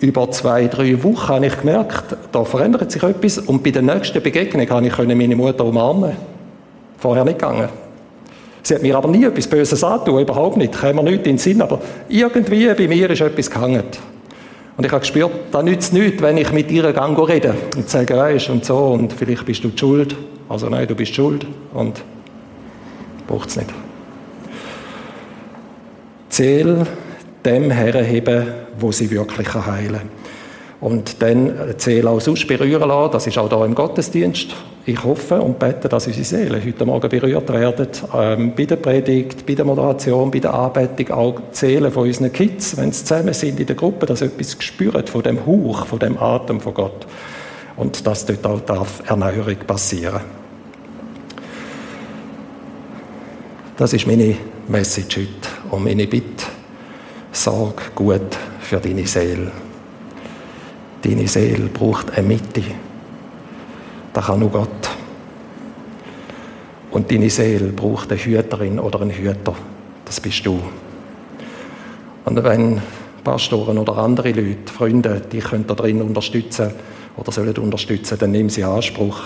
über 0.00 0.30
zwei, 0.30 0.66
drei 0.66 1.02
Wochen 1.02 1.28
habe 1.28 1.46
ich 1.46 1.58
gemerkt, 1.58 2.14
da 2.30 2.44
verändert 2.44 2.92
sich 2.92 3.02
etwas 3.02 3.38
und 3.38 3.62
bei 3.62 3.70
der 3.70 3.80
nächsten 3.80 4.22
Begegnung 4.22 4.68
habe 4.68 4.86
ich 4.86 4.98
meine 4.98 5.34
Mutter 5.34 5.64
umarmen. 5.64 6.12
Vorher 6.98 7.24
nicht 7.24 7.38
gegangen. 7.38 7.70
Sie 8.62 8.74
hat 8.74 8.82
mir 8.82 8.98
aber 8.98 9.08
nie 9.08 9.24
etwas 9.24 9.46
Böses 9.46 9.82
angetan, 9.82 10.18
überhaupt 10.18 10.58
nicht. 10.58 10.78
Käme 10.78 11.02
mir 11.02 11.12
nicht 11.12 11.18
in 11.26 11.36
den 11.36 11.38
Sinn, 11.38 11.62
aber 11.62 11.80
irgendwie 12.10 12.66
bei 12.66 12.86
mir 12.86 13.08
ist 13.08 13.22
etwas 13.22 13.50
gehangen. 13.50 13.84
Und 14.76 14.84
ich 14.84 14.92
habe 14.92 15.00
gespürt, 15.00 15.32
da 15.52 15.62
nützt 15.62 15.92
nichts, 15.92 16.20
wenn 16.20 16.36
ich 16.36 16.52
mit 16.52 16.70
ihr 16.70 16.92
gang 16.92 17.18
rede 17.18 17.54
und 17.76 17.88
sage, 17.88 18.16
weißt 18.16 18.50
und 18.50 18.64
so, 18.64 18.76
und 18.76 19.12
vielleicht 19.12 19.46
bist 19.46 19.64
du 19.64 19.68
die 19.68 19.78
schuld. 19.78 20.14
Also 20.48 20.68
nein, 20.68 20.86
du 20.86 20.94
bist 20.94 21.14
schuld 21.14 21.46
und 21.72 22.02
braucht 23.26 23.48
es 23.48 23.56
nicht. 23.56 23.70
Ziel 26.28 26.86
dem 27.44 27.70
herheben, 27.70 28.48
wo 28.78 28.92
sie 28.92 29.10
wirklich 29.10 29.54
heilen 29.54 29.92
kann. 29.92 30.15
Und 30.86 31.20
dann 31.20 31.52
Seele 31.78 32.10
auch 32.10 32.20
sonst 32.20 32.46
berühren 32.46 32.88
lassen, 32.88 33.12
das 33.12 33.26
ist 33.26 33.38
auch 33.38 33.48
da 33.48 33.64
im 33.64 33.74
Gottesdienst 33.74 34.54
ich 34.88 35.02
hoffe 35.02 35.40
und 35.40 35.58
bete, 35.58 35.88
dass 35.88 36.06
unsere 36.06 36.24
Seelen 36.24 36.64
heute 36.64 36.86
Morgen 36.86 37.08
berührt 37.08 37.52
werden, 37.52 37.88
ähm, 38.14 38.52
bei 38.54 38.66
der 38.66 38.76
Predigt, 38.76 39.44
bei 39.44 39.54
der 39.54 39.64
Moderation, 39.64 40.30
bei 40.30 40.38
der 40.38 40.54
Anbetung, 40.54 41.10
auch 41.10 41.40
die 41.40 41.56
Seelen 41.56 41.90
von 41.90 42.04
unseren 42.04 42.32
Kids, 42.32 42.76
wenn 42.76 42.92
sie 42.92 43.04
zusammen 43.04 43.34
sind 43.34 43.58
in 43.58 43.66
der 43.66 43.74
Gruppe, 43.74 44.06
dass 44.06 44.20
sie 44.20 44.26
etwas 44.26 44.56
spüren 44.60 45.04
von 45.04 45.24
dem 45.24 45.44
Hauch, 45.44 45.86
von 45.86 45.98
dem 45.98 46.16
Atem 46.18 46.60
von 46.60 46.72
Gott. 46.72 47.04
Und 47.74 48.06
dass 48.06 48.26
dort 48.26 48.46
auch 48.46 48.60
darf 48.60 49.02
Erneuerung 49.06 49.56
passieren 49.66 50.20
Das 53.76 53.92
ist 53.92 54.06
meine 54.06 54.36
Message 54.68 55.16
heute 55.16 55.74
und 55.74 55.84
meine 55.84 56.06
Bitte. 56.06 56.44
Sorg 57.32 57.94
gut 57.96 58.38
für 58.60 58.76
deine 58.76 59.06
Seele. 59.06 59.50
Deine 61.06 61.28
Seele 61.28 61.68
braucht 61.68 62.10
eine 62.18 62.26
Mitte. 62.26 62.62
Das 64.12 64.26
kann 64.26 64.40
nur 64.40 64.50
Gott. 64.50 64.90
Und 66.90 67.08
deine 67.12 67.30
Seele 67.30 67.68
braucht 67.68 68.10
eine 68.10 68.20
Hüterin 68.20 68.80
oder 68.80 69.02
einen 69.02 69.12
Hüter. 69.12 69.54
Das 70.04 70.20
bist 70.20 70.44
du. 70.44 70.60
Und 72.24 72.42
wenn 72.42 72.82
Pastoren 73.22 73.78
oder 73.78 73.98
andere 73.98 74.32
Leute, 74.32 74.72
Freunde, 74.72 75.22
die 75.30 75.38
können 75.38 75.64
da 75.68 75.74
drin 75.74 76.02
unterstützen 76.02 76.72
oder 77.16 77.30
sollen 77.30 77.56
unterstützen, 77.56 78.18
dann 78.18 78.32
nehmen 78.32 78.48
sie 78.48 78.64
Anspruch. 78.64 79.20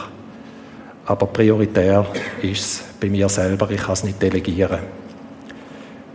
Aber 1.07 1.29
prioritär 1.29 2.05
ist 2.43 2.61
es 2.61 2.85
bei 3.01 3.09
mir 3.09 3.31
selber, 3.31 3.71
ich 3.71 3.81
kann 3.81 3.95
es 3.95 4.05
nicht 4.05 4.21
delegieren. 4.21 4.81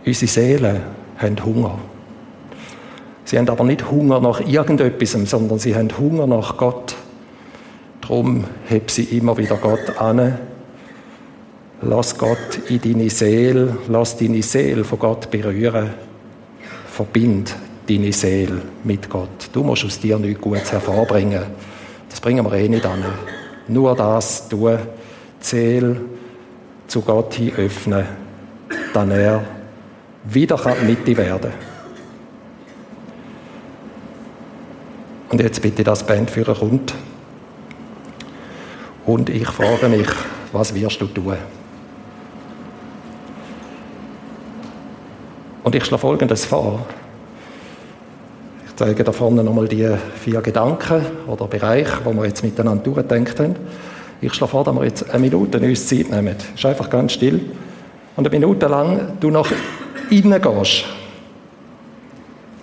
Unsere 0.06 0.30
Seelen 0.30 0.80
haben 1.18 1.44
Hunger. 1.44 1.80
Sie 3.26 3.36
haben 3.36 3.48
aber 3.48 3.64
nicht 3.64 3.90
Hunger 3.90 4.20
nach 4.20 4.40
irgendetwas, 4.40 5.10
sondern 5.28 5.58
sie 5.58 5.74
haben 5.74 5.90
Hunger 5.98 6.28
nach 6.28 6.56
Gott. 6.56 6.94
Darum 8.00 8.44
heb 8.66 8.88
sie 8.88 9.02
immer 9.02 9.36
wieder 9.36 9.56
Gott 9.56 9.98
an. 9.98 10.38
Lass 11.82 12.16
Gott 12.16 12.60
in 12.68 12.80
deine 12.80 13.10
Seele, 13.10 13.78
lass 13.88 14.16
deine 14.16 14.42
Seele 14.42 14.84
von 14.84 15.00
Gott 15.00 15.28
berühren. 15.28 15.90
Verbind 16.86 17.56
deine 17.88 18.12
Seele 18.12 18.62
mit 18.84 19.10
Gott. 19.10 19.50
Du 19.52 19.64
musst 19.64 19.84
aus 19.84 19.98
dir 19.98 20.20
nichts 20.20 20.40
Gutes 20.40 20.70
hervorbringen. 20.70 21.42
Das 22.08 22.20
bringen 22.20 22.46
wir 22.46 22.52
eh 22.52 22.68
nicht 22.68 22.86
an. 22.86 23.04
Nur 23.66 23.96
das 23.96 24.48
tun, 24.48 24.78
die 25.40 25.44
Seele 25.44 26.00
zu 26.86 27.00
Gott 27.00 27.34
hin 27.34 27.52
öffnen, 27.56 28.06
dann 28.94 29.10
er 29.10 29.42
wieder 30.24 30.60
Mitte 30.86 31.16
werden 31.16 31.75
Und 35.28 35.40
jetzt 35.40 35.60
bitte 35.60 35.82
das 35.82 36.04
Bandführer 36.04 36.54
kommt. 36.54 36.94
Und 39.04 39.28
ich 39.28 39.46
frage 39.48 39.88
mich, 39.88 40.08
was 40.52 40.74
wirst 40.74 41.00
du 41.00 41.06
tun? 41.06 41.36
Und 45.62 45.74
ich 45.74 45.84
schlage 45.84 46.00
Folgendes 46.00 46.44
vor. 46.44 46.86
Ich 48.66 48.76
zeige 48.76 49.02
da 49.02 49.10
vorne 49.10 49.42
nochmal 49.42 49.66
die 49.66 49.88
vier 50.14 50.40
Gedanken 50.40 51.04
oder 51.26 51.46
Bereiche, 51.46 52.04
wo 52.04 52.12
wir 52.12 52.26
jetzt 52.26 52.44
miteinander 52.44 52.84
durchgedacht 52.84 53.40
haben. 53.40 53.56
Ich 54.20 54.32
schlage 54.32 54.50
vor, 54.50 54.64
dass 54.64 54.74
wir 54.74 54.84
jetzt 54.84 55.10
eine 55.10 55.18
Minute 55.18 55.58
uns 55.58 55.88
Zeit 55.88 56.08
nehmen. 56.10 56.36
Ist 56.54 56.64
einfach 56.64 56.88
ganz 56.88 57.12
still. 57.12 57.40
Und 58.16 58.26
eine 58.26 58.38
Minute 58.38 58.66
lang 58.66 59.16
du 59.18 59.30
nach 59.30 59.50
innen 60.10 60.40
gehst. 60.40 60.84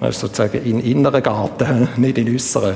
Das 0.04 0.16
ist 0.16 0.20
sozusagen 0.20 0.62
in 0.66 0.82
inneren 0.82 1.24
Garten, 1.24 1.88
nicht 1.96 2.18
in 2.18 2.36
äußeren. 2.36 2.76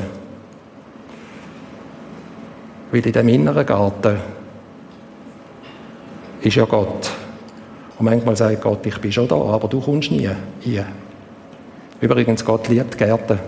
Weil 2.89 3.05
in 3.05 3.11
dem 3.11 3.27
inneren 3.27 3.65
Garten 3.65 4.17
ist 6.41 6.55
ja 6.55 6.63
Gott. 6.63 7.11
Und 7.99 8.05
manchmal 8.05 8.37
sagt 8.37 8.61
Gott, 8.61 8.85
ich 8.85 8.97
bin 8.99 9.11
schon 9.11 9.27
da, 9.27 9.35
aber 9.35 9.67
du 9.67 9.81
kommst 9.81 10.09
nie 10.09 10.29
hier. 10.61 10.85
Übrigens, 11.99 12.45
Gott 12.45 12.69
liebt 12.69 12.97
Gärten. 12.97 13.39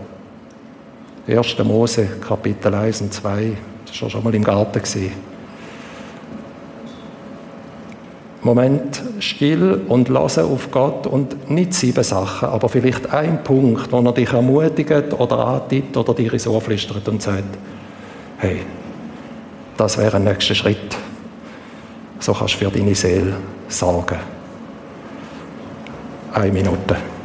1. 1.26 1.58
Mose, 1.64 2.06
Kapitel 2.20 2.74
1 2.74 3.00
und 3.00 3.14
2. 3.14 3.54
Das 3.86 4.02
war 4.02 4.10
schon 4.10 4.24
mal 4.26 4.36
im 4.36 4.44
Garten. 4.44 4.82
Moment 8.42 9.02
still 9.20 9.82
und 9.88 10.08
lassen 10.08 10.46
auf 10.46 10.72
Gott 10.72 11.06
und 11.06 11.50
nicht 11.50 11.74
sieben 11.74 12.04
Sachen, 12.04 12.48
aber 12.48 12.70
vielleicht 12.70 13.12
ein 13.14 13.44
Punkt, 13.44 13.92
wo 13.92 14.00
er 14.00 14.14
dich 14.14 14.32
ermutigt 14.32 15.14
oder 15.14 15.46
antippt 15.46 15.98
oder 15.98 16.14
dir 16.14 16.32
ins 16.32 16.48
Ohr 16.48 16.62
flüstert 16.62 17.08
und 17.10 17.22
sagt, 17.22 17.58
hey, 18.38 18.62
das 19.76 19.98
wäre 19.98 20.18
ein 20.18 20.24
nächster 20.24 20.56
Schritt. 20.56 20.98
So 22.20 22.34
kannst 22.34 22.56
du 22.56 22.66
für 22.66 22.72
deine 22.72 22.96
Seele 22.96 23.36
sorgen. 23.68 24.20
Eine 26.34 26.52
Minute. 26.52 27.19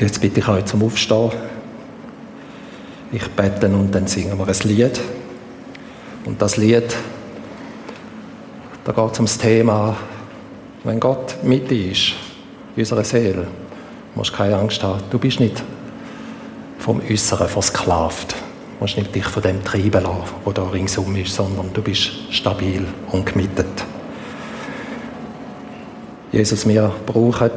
Jetzt 0.00 0.20
bitte 0.20 0.38
ich 0.38 0.48
euch 0.48 0.64
zum 0.66 0.84
Aufstehen. 0.84 1.32
Ich 3.10 3.26
bete 3.30 3.66
und 3.66 3.92
dann 3.92 4.06
singen 4.06 4.38
wir 4.38 4.46
ein 4.46 4.68
Lied. 4.68 5.00
Und 6.24 6.40
das 6.40 6.56
Lied, 6.56 6.94
da 8.84 8.92
geht 8.92 9.12
es 9.12 9.18
ums 9.18 9.38
Thema, 9.38 9.96
wenn 10.84 11.00
Gott 11.00 11.42
mit 11.42 11.68
dir 11.68 11.90
ist, 11.90 12.12
in 12.76 12.82
unserer 12.82 13.02
Seele, 13.02 13.48
musst 14.14 14.30
du 14.32 14.36
keine 14.36 14.56
Angst 14.56 14.82
haben. 14.84 15.02
Du 15.10 15.18
bist 15.18 15.40
nicht 15.40 15.64
vom 16.78 17.00
Äußeren 17.00 17.48
versklavt. 17.48 18.32
Du 18.32 18.84
musst 18.84 18.96
nicht 18.96 19.12
dich 19.12 19.24
von 19.24 19.42
dem 19.42 19.64
treiben 19.64 20.04
lassen, 20.04 20.22
was 20.44 20.54
da 20.54 20.62
ringsum 20.68 21.16
ist, 21.16 21.34
sondern 21.34 21.72
du 21.72 21.82
bist 21.82 22.10
stabil 22.30 22.86
und 23.10 23.26
gemietet. 23.26 23.84
Jesus, 26.30 26.68
wir 26.68 26.92
brauchen 27.04 27.50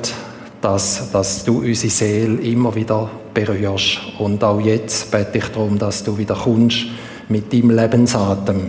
dass, 0.62 1.12
dass 1.12 1.43
du 1.43 1.59
unsere 1.59 1.91
Seele 1.91 2.39
immer 2.41 2.74
wieder 2.76 3.09
berührst. 3.34 3.99
Und 4.20 4.43
auch 4.43 4.62
jetzt 4.62 5.12
bete 5.12 5.39
ich 5.39 5.47
darum, 5.47 5.78
dass 5.78 6.03
du 6.03 6.18
wieder 6.18 6.36
kommst 6.36 6.86
mit 7.30 7.51
deinem 7.51 7.72
Lebensatem. 7.72 8.62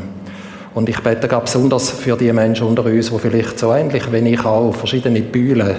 Und 0.75 0.89
ich 0.89 1.01
bete 1.01 1.29
ganz 1.29 1.53
besonders 1.53 1.91
für 1.91 2.17
die 2.17 2.33
Menschen 2.33 2.67
unter 2.67 2.87
uns, 2.87 3.11
die 3.11 3.19
vielleicht 3.19 3.59
so 3.59 3.73
ähnlich 3.73 4.11
wie 4.11 4.29
ich 4.29 4.45
auch 4.45 4.75
verschiedene 4.75 5.21
Bühlen 5.21 5.77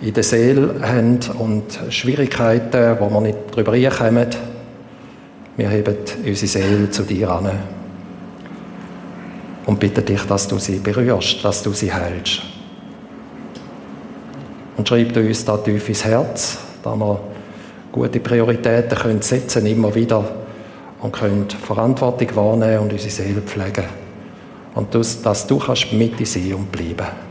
in 0.00 0.14
der 0.14 0.22
Seele 0.22 0.76
haben 0.80 1.18
und 1.38 1.64
Schwierigkeiten, 1.90 2.96
wo 3.00 3.10
wir 3.10 3.20
nicht 3.20 3.38
darüber 3.50 3.90
kommen. 3.90 4.26
Wir 5.56 5.68
heben 5.68 5.96
unsere 6.24 6.46
Seele 6.46 6.90
zu 6.90 7.02
dir 7.02 7.30
an 7.30 7.50
und 9.66 9.80
bitten 9.80 10.04
dich, 10.04 10.22
dass 10.22 10.46
du 10.46 10.58
sie 10.58 10.78
berührst, 10.78 11.44
dass 11.44 11.62
du 11.62 11.72
sie 11.72 11.92
heilst 11.92 12.59
und 14.80 14.88
schreibt 14.88 15.14
uns 15.14 15.44
da 15.44 15.58
tief 15.58 15.90
ins 15.90 16.06
Herz, 16.06 16.56
da 16.82 16.96
wir 16.96 17.20
gute 17.92 18.18
Prioritäten 18.18 18.96
können 18.96 19.20
setzen 19.20 19.66
immer 19.66 19.94
wieder 19.94 20.24
und 21.02 21.12
können 21.12 21.50
Verantwortung 21.50 22.34
wahrnehmen 22.34 22.84
und 22.84 22.92
unsere 22.94 23.10
Seele 23.10 23.42
pflegen. 23.42 23.84
Und 24.74 24.94
dass 24.94 25.46
du 25.46 25.58
kannst 25.58 25.92
mit 25.92 26.26
sein 26.26 26.54
und 26.54 26.72
bleiben. 26.72 27.29